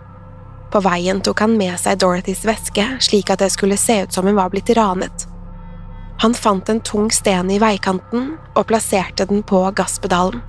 På 0.71 0.81
veien 0.85 1.19
tok 1.21 1.43
han 1.43 1.57
med 1.59 1.75
seg 1.83 1.99
Dorothys 1.99 2.45
veske 2.47 2.85
slik 3.03 3.31
at 3.33 3.43
det 3.43 3.51
skulle 3.51 3.79
se 3.81 4.05
ut 4.05 4.15
som 4.15 4.27
hun 4.27 4.39
var 4.39 4.53
blitt 4.53 4.71
ranet. 4.79 5.27
Han 6.23 6.37
fant 6.37 6.69
en 6.69 6.83
tung 6.85 7.09
sten 7.11 7.51
i 7.51 7.59
veikanten 7.59 8.35
og 8.55 8.67
plasserte 8.69 9.27
den 9.27 9.43
på 9.43 9.65
gasspedalen. 9.77 10.43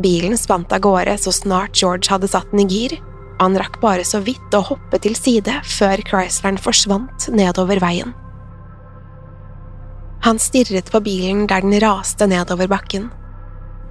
Bilen 0.00 0.38
spant 0.40 0.72
av 0.72 0.80
gårde 0.80 1.18
så 1.20 1.34
snart 1.36 1.76
George 1.76 2.08
hadde 2.08 2.30
satt 2.32 2.48
den 2.52 2.62
i 2.64 2.68
gir, 2.70 2.94
han 3.42 3.58
rakk 3.58 3.80
bare 3.82 4.04
så 4.06 4.22
vidt 4.24 4.54
å 4.54 4.62
hoppe 4.72 5.00
til 5.02 5.16
side 5.18 5.58
før 5.66 6.02
Chrysleren 6.08 6.60
forsvant 6.60 7.28
nedover 7.34 7.82
veien. 7.82 8.14
Han 10.22 10.38
stirret 10.38 10.92
på 10.92 11.00
bilen 11.02 11.48
der 11.50 11.64
den 11.64 11.74
raste 11.82 12.28
nedover 12.30 12.70
bakken. 12.70 13.10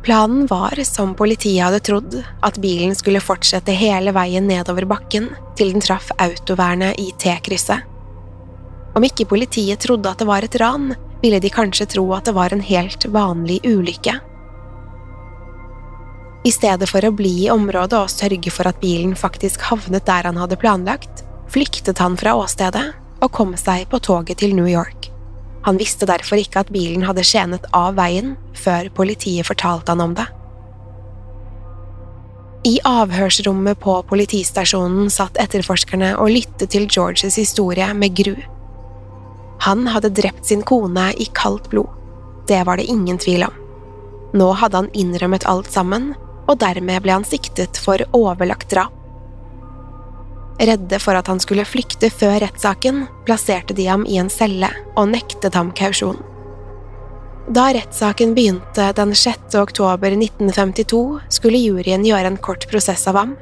Planen 0.01 0.47
var, 0.49 0.79
som 0.87 1.11
politiet 1.13 1.61
hadde 1.61 1.81
trodd, 1.85 2.15
at 2.41 2.57
bilen 2.63 2.95
skulle 2.97 3.21
fortsette 3.21 3.75
hele 3.75 4.13
veien 4.15 4.47
nedover 4.49 4.87
bakken 4.89 5.27
til 5.59 5.75
den 5.75 5.83
traff 5.83 6.09
autovernet 6.23 6.97
i 7.03 7.11
T-krysset. 7.21 7.83
Om 8.95 9.05
ikke 9.07 9.27
politiet 9.29 9.83
trodde 9.83 10.09
at 10.09 10.23
det 10.23 10.27
var 10.27 10.47
et 10.47 10.57
ran, 10.59 10.93
ville 11.21 11.39
de 11.39 11.51
kanskje 11.53 11.87
tro 11.93 12.07
at 12.15 12.25
det 12.27 12.33
var 12.35 12.55
en 12.55 12.63
helt 12.65 13.05
vanlig 13.13 13.59
ulykke. 13.67 14.17
I 16.41 16.49
stedet 16.49 16.89
for 16.89 17.05
å 17.05 17.13
bli 17.13 17.43
i 17.43 17.51
området 17.53 17.99
og 17.99 18.09
sørge 18.09 18.49
for 18.53 18.65
at 18.69 18.79
bilen 18.81 19.13
faktisk 19.17 19.61
havnet 19.69 20.07
der 20.07 20.25
han 20.25 20.39
hadde 20.41 20.57
planlagt, 20.57 21.21
flyktet 21.53 22.01
han 22.01 22.17
fra 22.17 22.33
åstedet 22.39 22.87
og 23.21 23.33
kom 23.35 23.53
seg 23.59 23.85
på 23.91 23.99
toget 24.01 24.41
til 24.41 24.55
New 24.57 24.65
York. 24.65 25.11
Han 25.67 25.77
visste 25.77 26.07
derfor 26.09 26.41
ikke 26.41 26.63
at 26.63 26.71
bilen 26.73 27.05
hadde 27.05 27.25
skjenet 27.27 27.67
av 27.77 27.93
veien 27.99 28.33
før 28.57 28.89
politiet 28.97 29.45
fortalte 29.45 29.93
han 29.93 30.01
om 30.01 30.15
det. 30.17 30.25
I 32.65 32.75
avhørsrommet 32.85 33.77
på 33.81 33.93
politistasjonen 34.09 35.09
satt 35.13 35.37
etterforskerne 35.41 36.15
og 36.21 36.33
lyttet 36.33 36.73
til 36.73 36.87
Georges 36.89 37.37
historie 37.37 37.87
med 37.97 38.17
gru. 38.17 38.35
Han 39.65 39.85
hadde 39.93 40.13
drept 40.17 40.49
sin 40.49 40.61
kone 40.65 41.11
i 41.21 41.29
kaldt 41.37 41.69
blod. 41.69 41.89
Det 42.49 42.63
var 42.65 42.81
det 42.81 42.89
ingen 42.89 43.17
tvil 43.21 43.45
om. 43.45 43.57
Nå 44.37 44.51
hadde 44.57 44.77
han 44.77 44.93
innrømmet 44.97 45.45
alt 45.49 45.69
sammen, 45.73 46.13
og 46.51 46.59
dermed 46.59 47.03
ble 47.03 47.15
han 47.15 47.27
siktet 47.27 47.79
for 47.79 48.01
overlagt 48.17 48.73
drap. 48.73 48.97
Redde 50.61 50.99
for 51.01 51.17
at 51.17 51.29
han 51.31 51.39
skulle 51.41 51.65
flykte 51.65 52.11
før 52.13 52.35
rettssaken, 52.43 53.05
plasserte 53.25 53.73
de 53.73 53.87
ham 53.89 54.03
i 54.05 54.19
en 54.21 54.29
celle 54.29 54.69
og 54.93 55.07
nektet 55.09 55.55
ham 55.57 55.71
kausjon. 55.73 56.19
Da 57.49 57.71
rettssaken 57.73 58.35
begynte 58.37 58.91
den 58.95 59.15
6. 59.17 59.55
oktober 59.57 60.13
1952, 60.13 61.01
skulle 61.33 61.63
juryen 61.63 62.05
gjøre 62.05 62.29
en 62.29 62.37
kort 62.37 62.67
prosess 62.69 63.07
av 63.09 63.17
ham, 63.17 63.33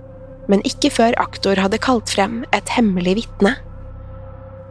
men 0.48 0.64
ikke 0.66 0.94
før 0.94 1.18
aktor 1.20 1.60
hadde 1.60 1.82
kalt 1.84 2.14
frem 2.14 2.46
et 2.56 2.72
hemmelig 2.78 3.18
vitne. 3.20 3.58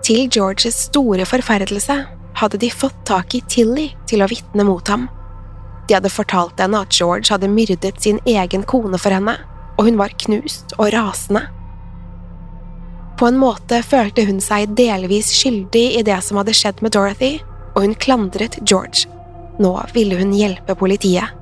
Til 0.07 0.25
Georges 0.33 0.79
store 0.89 1.27
forferdelse 1.29 1.99
hadde 2.41 2.63
de 2.63 2.73
fått 2.73 3.05
tak 3.07 3.37
i 3.37 3.43
Tilly 3.51 3.91
til 4.09 4.25
å 4.25 4.31
vitne 4.31 4.65
mot 4.65 4.89
ham. 4.89 5.09
De 5.89 5.97
hadde 5.97 6.13
fortalt 6.13 6.61
henne 6.61 6.83
at 6.85 6.93
George 6.93 7.33
hadde 7.33 7.49
myrdet 7.49 8.03
sin 8.05 8.21
egen 8.29 8.65
kone 8.69 9.01
for 9.01 9.15
henne, 9.15 9.39
og 9.79 9.89
hun 9.89 9.97
var 10.01 10.13
knust 10.21 10.75
og 10.77 10.93
rasende. 10.93 11.47
På 13.19 13.27
en 13.27 13.39
måte 13.41 13.81
følte 13.83 14.23
hun 14.29 14.39
seg 14.43 14.77
delvis 14.79 15.33
skyldig 15.35 15.87
i 15.99 16.05
det 16.07 16.21
som 16.23 16.39
hadde 16.39 16.55
skjedd 16.55 16.85
med 16.85 16.95
Dorothy, 16.95 17.39
og 17.75 17.83
hun 17.87 17.97
klandret 17.99 18.61
George. 18.63 19.09
Nå 19.59 19.73
ville 19.95 20.19
hun 20.21 20.37
hjelpe 20.37 20.77
politiet. 20.79 21.35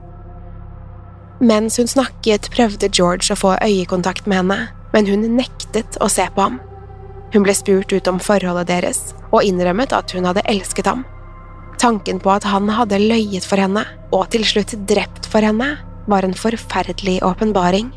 Mens 1.41 1.77
hun 1.77 1.91
snakket, 1.91 2.49
prøvde 2.55 2.89
George 2.89 3.35
å 3.35 3.37
få 3.37 3.59
øyekontakt 3.61 4.25
med 4.31 4.41
henne, 4.41 4.61
men 4.95 5.11
hun 5.11 5.27
nektet 5.37 5.99
å 6.01 6.09
se 6.09 6.25
på 6.33 6.47
ham. 6.47 6.57
Hun 7.35 7.45
ble 7.45 7.53
spurt 7.57 7.93
ut 7.93 8.09
om 8.09 8.23
forholdet 8.23 8.71
deres, 8.71 9.03
og 9.35 9.45
innrømmet 9.45 9.93
at 9.93 10.15
hun 10.17 10.25
hadde 10.25 10.47
elsket 10.49 10.89
ham. 10.89 11.05
Tanken 11.79 12.21
på 12.23 12.33
at 12.33 12.47
han 12.49 12.71
hadde 12.73 13.03
løyet 13.03 13.45
for 13.45 13.61
henne, 13.61 13.85
og 14.15 14.31
til 14.33 14.47
slutt 14.49 14.75
drept 14.89 15.29
for 15.31 15.45
henne, 15.45 15.75
var 16.07 16.25
en 16.25 16.37
forferdelig 16.37 17.21
åpenbaring. 17.27 17.91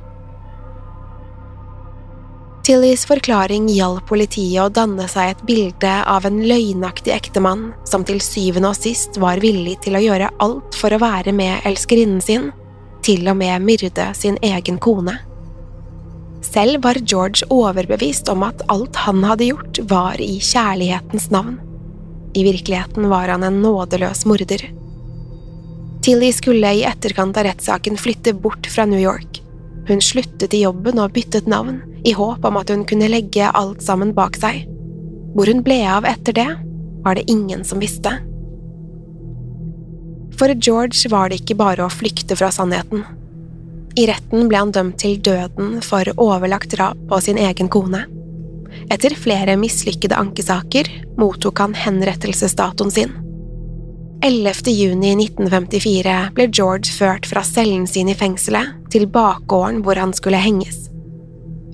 Tillys 2.70 3.06
forklaring 3.10 3.70
hjalp 3.72 4.06
politiet 4.12 4.60
å 4.62 4.70
danne 4.70 5.08
seg 5.10 5.32
et 5.32 5.39
bilde 5.48 5.94
av 6.13 6.28
en 6.28 6.42
løgnaktig 6.46 7.13
ektemann 7.15 7.72
som 7.88 8.04
til 8.06 8.20
syvende 8.22 8.70
og 8.70 8.78
sist 8.78 9.18
var 9.22 9.42
villig 9.42 9.80
til 9.86 9.98
å 9.98 10.04
gjøre 10.04 10.28
alt 10.44 10.78
for 10.78 10.94
å 10.94 11.00
være 11.02 11.34
med 11.34 11.65
elskerinnen 11.65 12.22
sin, 12.22 12.52
til 13.02 13.26
og 13.32 13.39
med 13.39 13.65
myrde 13.65 14.12
sin 14.18 14.38
egen 14.46 14.78
kone. 14.78 15.15
Selv 16.46 16.84
var 16.84 17.00
George 17.02 17.48
overbevist 17.50 18.30
om 18.30 18.46
at 18.46 18.62
alt 18.70 19.02
han 19.08 19.26
hadde 19.26 19.50
gjort, 19.50 19.82
var 19.89 20.22
i 20.22 20.38
kjærlighetens 20.38 21.30
navn. 21.34 21.58
I 22.34 22.44
virkeligheten 22.46 23.10
var 23.10 23.32
han 23.32 23.44
en 23.44 23.62
nådeløs 23.63 24.26
morder. 24.30 24.63
Tilly 26.06 26.32
skulle 26.34 26.72
i 26.74 26.86
etterkant 26.88 27.38
av 27.38 27.48
rettssaken 27.50 27.98
flytte 27.98 28.34
bort 28.34 28.70
fra 28.72 28.86
New 28.86 29.00
York. 29.02 29.42
Hun 29.89 30.02
sluttet 30.02 30.54
i 30.54 30.63
jobben 30.63 31.00
og 31.02 31.15
byttet 31.15 31.50
navn, 31.50 31.82
i 32.06 32.13
håp 32.15 32.46
om 32.46 32.60
at 32.62 32.70
hun 32.72 32.86
kunne 32.88 33.10
legge 33.10 33.50
alt 33.50 33.82
sammen 33.84 34.13
bak 34.15 34.38
seg. 34.39 34.63
Hvor 35.36 35.50
hun 35.50 35.63
ble 35.65 35.82
av 35.89 36.08
etter 36.08 36.36
det, 36.38 36.50
var 37.04 37.18
det 37.18 37.28
ingen 37.32 37.65
som 37.65 37.82
visste. 37.82 38.13
For 40.39 40.54
George 40.56 41.10
var 41.12 41.30
det 41.30 41.42
ikke 41.42 41.58
bare 41.60 41.84
å 41.84 41.92
flykte 41.92 42.38
fra 42.39 42.52
sannheten. 42.54 43.04
I 44.00 44.06
retten 44.08 44.48
ble 44.48 44.62
han 44.62 44.72
dømt 44.72 45.00
til 45.02 45.18
døden 45.26 45.82
for 45.84 46.08
overlagt 46.15 46.72
drap 46.78 47.00
på 47.10 47.20
sin 47.26 47.39
egen 47.42 47.68
kone. 47.68 48.06
Etter 48.89 49.15
flere 49.17 49.55
mislykkede 49.60 50.17
ankesaker 50.17 50.89
mottok 51.19 51.60
han 51.63 51.75
henrettelsesdatoen 51.77 52.93
sin. 52.93 53.15
11. 54.25 54.53
juni 54.75 55.13
1954 55.15 56.15
ble 56.36 56.47
George 56.51 56.91
ført 56.91 57.27
fra 57.29 57.43
cellen 57.47 57.86
sin 57.88 58.10
i 58.12 58.15
fengselet 58.19 58.75
til 58.91 59.08
bakgården 59.08 59.79
hvor 59.86 59.99
han 59.99 60.12
skulle 60.15 60.41
henges. 60.43 60.89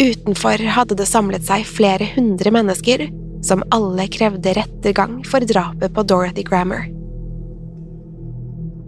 Utenfor 0.01 0.61
hadde 0.75 0.97
det 0.99 1.07
samlet 1.09 1.47
seg 1.47 1.65
flere 1.65 2.11
hundre 2.13 2.51
mennesker 2.53 3.07
som 3.45 3.63
alle 3.73 4.05
krevde 4.11 4.53
rettergang 4.57 5.21
for 5.25 5.45
drapet 5.47 5.93
på 5.95 6.03
Dorothy 6.03 6.43
Grammer. 6.45 6.85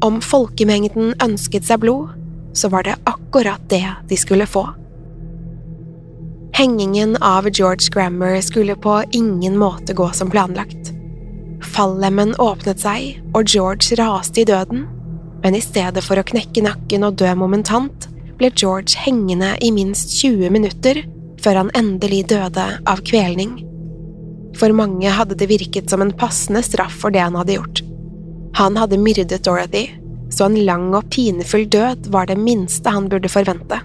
Om 0.05 0.19
folkemengden 0.21 1.15
ønsket 1.23 1.65
seg 1.65 1.81
blod, 1.81 2.11
så 2.53 2.69
var 2.73 2.85
det 2.85 2.97
akkurat 3.09 3.63
det 3.69 3.85
de 4.09 4.17
skulle 4.17 4.45
få. 4.49 4.67
Hengingen 6.57 7.17
av 7.17 7.49
George 7.49 7.89
Grammer 7.93 8.41
skulle 8.41 8.75
på 8.75 9.03
ingen 9.11 9.57
måte 9.57 9.93
gå 9.93 10.09
som 10.09 10.29
planlagt. 10.29 10.89
Fallemmen 11.61 12.31
åpnet 12.35 12.79
seg, 12.81 13.19
og 13.37 13.45
George 13.45 13.93
raste 13.99 14.41
i 14.41 14.45
døden, 14.49 14.87
men 15.43 15.53
i 15.53 15.61
stedet 15.61 16.01
for 16.01 16.17
å 16.17 16.23
knekke 16.25 16.63
nakken 16.65 17.05
og 17.05 17.19
dø 17.21 17.29
momentant, 17.37 18.07
ble 18.39 18.49
George 18.57 18.97
hengende 18.97 19.51
i 19.61 19.69
minst 19.69 20.15
20 20.17 20.49
minutter 20.55 21.03
før 21.45 21.59
han 21.61 21.69
endelig 21.77 22.23
døde 22.33 22.65
av 22.89 23.03
kvelning. 23.05 23.51
For 24.57 24.73
mange 24.73 25.11
hadde 25.13 25.37
det 25.37 25.51
virket 25.51 25.93
som 25.93 26.01
en 26.01 26.15
passende 26.23 26.63
straff 26.65 26.95
for 27.03 27.13
det 27.13 27.21
han 27.21 27.37
hadde 27.37 27.59
gjort. 27.59 27.83
Han 28.57 28.81
hadde 28.81 28.97
myrdet 28.97 29.45
Dorothy, 29.45 29.91
så 30.33 30.49
en 30.49 30.57
lang 30.65 30.89
og 30.97 31.05
pinefull 31.13 31.69
død 31.69 32.09
var 32.17 32.25
det 32.25 32.39
minste 32.41 32.97
han 32.97 33.11
burde 33.13 33.29
forvente. 33.29 33.77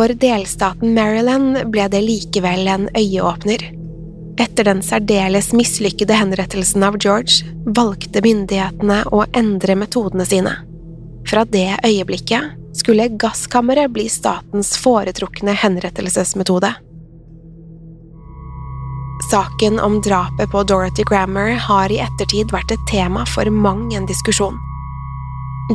For 0.00 0.08
delstaten 0.16 0.94
Maryland 0.96 1.58
ble 1.68 1.84
det 1.92 1.98
likevel 2.00 2.68
en 2.72 2.86
øyeåpner. 2.96 3.60
Etter 4.40 4.64
den 4.64 4.78
særdeles 4.80 5.50
mislykkede 5.52 6.16
henrettelsen 6.16 6.86
av 6.86 6.96
George 7.04 7.44
valgte 7.76 8.22
myndighetene 8.24 9.02
å 9.12 9.26
endre 9.36 9.76
metodene 9.76 10.24
sine. 10.24 10.54
Fra 11.28 11.44
det 11.44 11.82
øyeblikket 11.84 12.78
skulle 12.80 13.10
gasskammeret 13.20 13.92
bli 13.92 14.06
statens 14.08 14.72
foretrukne 14.80 15.52
henrettelsesmetode. 15.52 16.72
Saken 19.28 19.76
om 19.84 20.00
drapet 20.00 20.48
på 20.48 20.64
Dorothy 20.64 21.04
Grammer 21.12 21.52
har 21.68 21.92
i 21.92 22.00
ettertid 22.00 22.56
vært 22.56 22.72
et 22.72 22.88
tema 22.88 23.28
for 23.28 23.52
mang 23.52 23.90
en 23.92 24.08
diskusjon. 24.08 24.56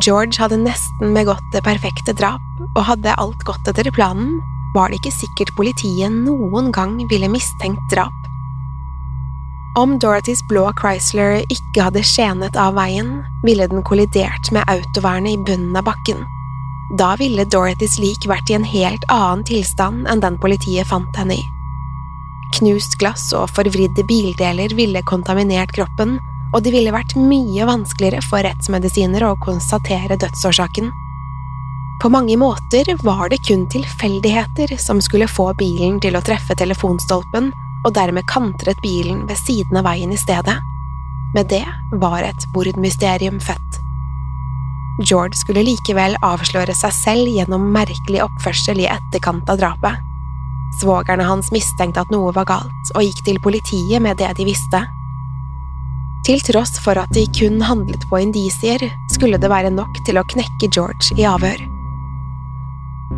George 0.03 0.41
hadde 0.41 0.58
nesten 0.60 1.13
begått 1.15 1.45
det 1.53 1.63
perfekte 1.63 2.12
drap, 2.17 2.43
og 2.75 2.84
hadde 2.89 3.15
alt 3.15 3.45
gått 3.47 3.67
etter 3.71 3.88
planen, 3.95 4.41
var 4.75 4.91
det 4.91 4.99
ikke 4.99 5.15
sikkert 5.15 5.53
politiet 5.55 6.12
noen 6.12 6.71
gang 6.75 6.97
ville 7.08 7.31
mistenkt 7.31 7.84
drap. 7.93 8.12
Om 9.79 9.97
Dorothys 9.99 10.43
blå 10.49 10.67
Chrysler 10.79 11.41
ikke 11.51 11.88
hadde 11.88 12.03
skjenet 12.03 12.55
av 12.60 12.75
veien, 12.77 13.21
ville 13.43 13.67
den 13.71 13.84
kollidert 13.88 14.51
med 14.55 14.67
autovernet 14.71 15.36
i 15.36 15.41
bunnen 15.47 15.75
av 15.75 15.88
bakken. 15.88 16.23
Da 16.99 17.15
ville 17.19 17.47
Dorothys 17.47 17.97
lik 17.99 18.27
vært 18.29 18.51
i 18.51 18.55
en 18.60 18.67
helt 18.67 19.03
annen 19.12 19.43
tilstand 19.47 20.08
enn 20.12 20.23
den 20.23 20.39
politiet 20.39 20.88
fant 20.91 21.15
henne 21.19 21.39
i. 21.39 21.43
Knust 22.55 22.95
glass 23.01 23.31
og 23.36 23.49
forvridde 23.55 24.05
bildeler 24.08 24.75
ville 24.75 25.03
kontaminert 25.08 25.73
kroppen, 25.75 26.19
og 26.56 26.63
det 26.63 26.72
ville 26.72 26.94
vært 26.96 27.18
mye 27.20 27.65
vanskeligere 27.68 28.24
for 28.24 28.46
rettsmedisiner 28.46 29.26
å 29.28 29.36
konstatere 29.44 30.15
dødsårsaken. 30.22 30.88
På 32.00 32.12
mange 32.12 32.38
måter 32.39 32.88
var 33.04 33.30
det 33.32 33.41
kun 33.48 33.65
tilfeldigheter 33.72 34.76
som 34.80 35.02
skulle 35.04 35.28
få 35.32 35.50
bilen 35.60 36.00
til 36.04 36.15
å 36.15 36.24
treffe 36.24 36.56
telefonstolpen, 36.56 37.52
og 37.86 37.94
dermed 37.94 38.28
kantret 38.28 38.80
bilen 38.84 39.26
ved 39.30 39.38
siden 39.38 39.80
av 39.80 39.86
veien 39.88 40.12
i 40.12 40.20
stedet. 40.20 40.56
Med 41.36 41.52
det 41.52 41.65
var 42.02 42.24
et 42.24 42.48
mordmysterium 42.56 43.39
født. 43.44 43.82
George 45.04 45.36
skulle 45.36 45.65
likevel 45.68 46.15
avsløre 46.24 46.76
seg 46.76 46.94
selv 46.96 47.32
gjennom 47.32 47.68
merkelig 47.76 48.24
oppførsel 48.24 48.80
i 48.80 48.88
etterkant 48.88 49.50
av 49.52 49.60
drapet. 49.60 50.04
Svogerne 50.80 51.28
hans 51.28 51.52
mistenkte 51.56 52.04
at 52.04 52.12
noe 52.12 52.32
var 52.36 52.48
galt, 52.48 52.94
og 52.96 53.04
gikk 53.04 53.26
til 53.28 53.41
politiet 53.44 54.04
med 54.04 54.20
det 54.24 54.32
de 54.39 54.48
visste. 54.48 54.86
Til 56.26 56.42
tross 56.42 56.80
for 56.82 56.98
at 56.98 57.12
de 57.14 57.28
kun 57.38 57.60
handlet 57.62 58.02
på 58.10 58.18
indisier, 58.24 58.82
skulle 59.14 59.38
det 59.38 59.50
være 59.52 59.70
nok 59.74 60.00
til 60.08 60.18
å 60.18 60.26
knekke 60.26 60.72
George 60.74 61.14
i 61.20 61.28
avhør. 61.30 61.60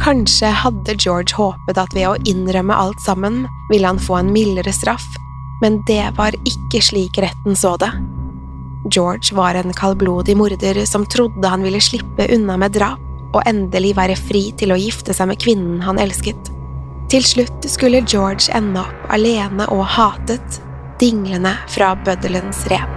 Kanskje 0.02 0.50
hadde 0.52 0.98
George 1.00 1.38
håpet 1.38 1.80
at 1.80 1.96
ved 1.96 2.10
å 2.10 2.18
innrømme 2.28 2.76
alt 2.76 3.00
sammen 3.02 3.46
ville 3.72 3.88
han 3.88 4.02
få 4.02 4.20
en 4.20 4.34
mildere 4.36 4.74
straff, 4.76 5.08
men 5.62 5.80
det 5.88 6.04
var 6.20 6.36
ikke 6.44 6.84
slik 6.84 7.22
retten 7.24 7.56
så 7.56 7.78
det. 7.80 7.94
George 8.92 9.36
var 9.36 9.56
en 9.56 9.72
kaldblodig 9.76 10.36
morder 10.38 10.84
som 10.86 11.08
trodde 11.08 11.48
han 11.48 11.64
ville 11.64 11.82
slippe 11.82 12.28
unna 12.36 12.60
med 12.60 12.76
drap 12.76 13.34
og 13.34 13.42
endelig 13.48 13.96
være 13.98 14.20
fri 14.20 14.50
til 14.60 14.76
å 14.76 14.80
gifte 14.80 15.16
seg 15.16 15.32
med 15.32 15.40
kvinnen 15.42 15.82
han 15.84 16.00
elsket. 16.04 16.52
Til 17.12 17.24
slutt 17.24 17.68
skulle 17.72 18.04
George 18.04 18.52
ende 18.56 18.84
opp 18.84 19.12
alene 19.16 19.68
og 19.72 19.86
hatet, 19.96 20.62
dinglende 21.00 21.56
fra 21.72 21.96
bøddelens 22.04 22.66
rep. 22.72 22.97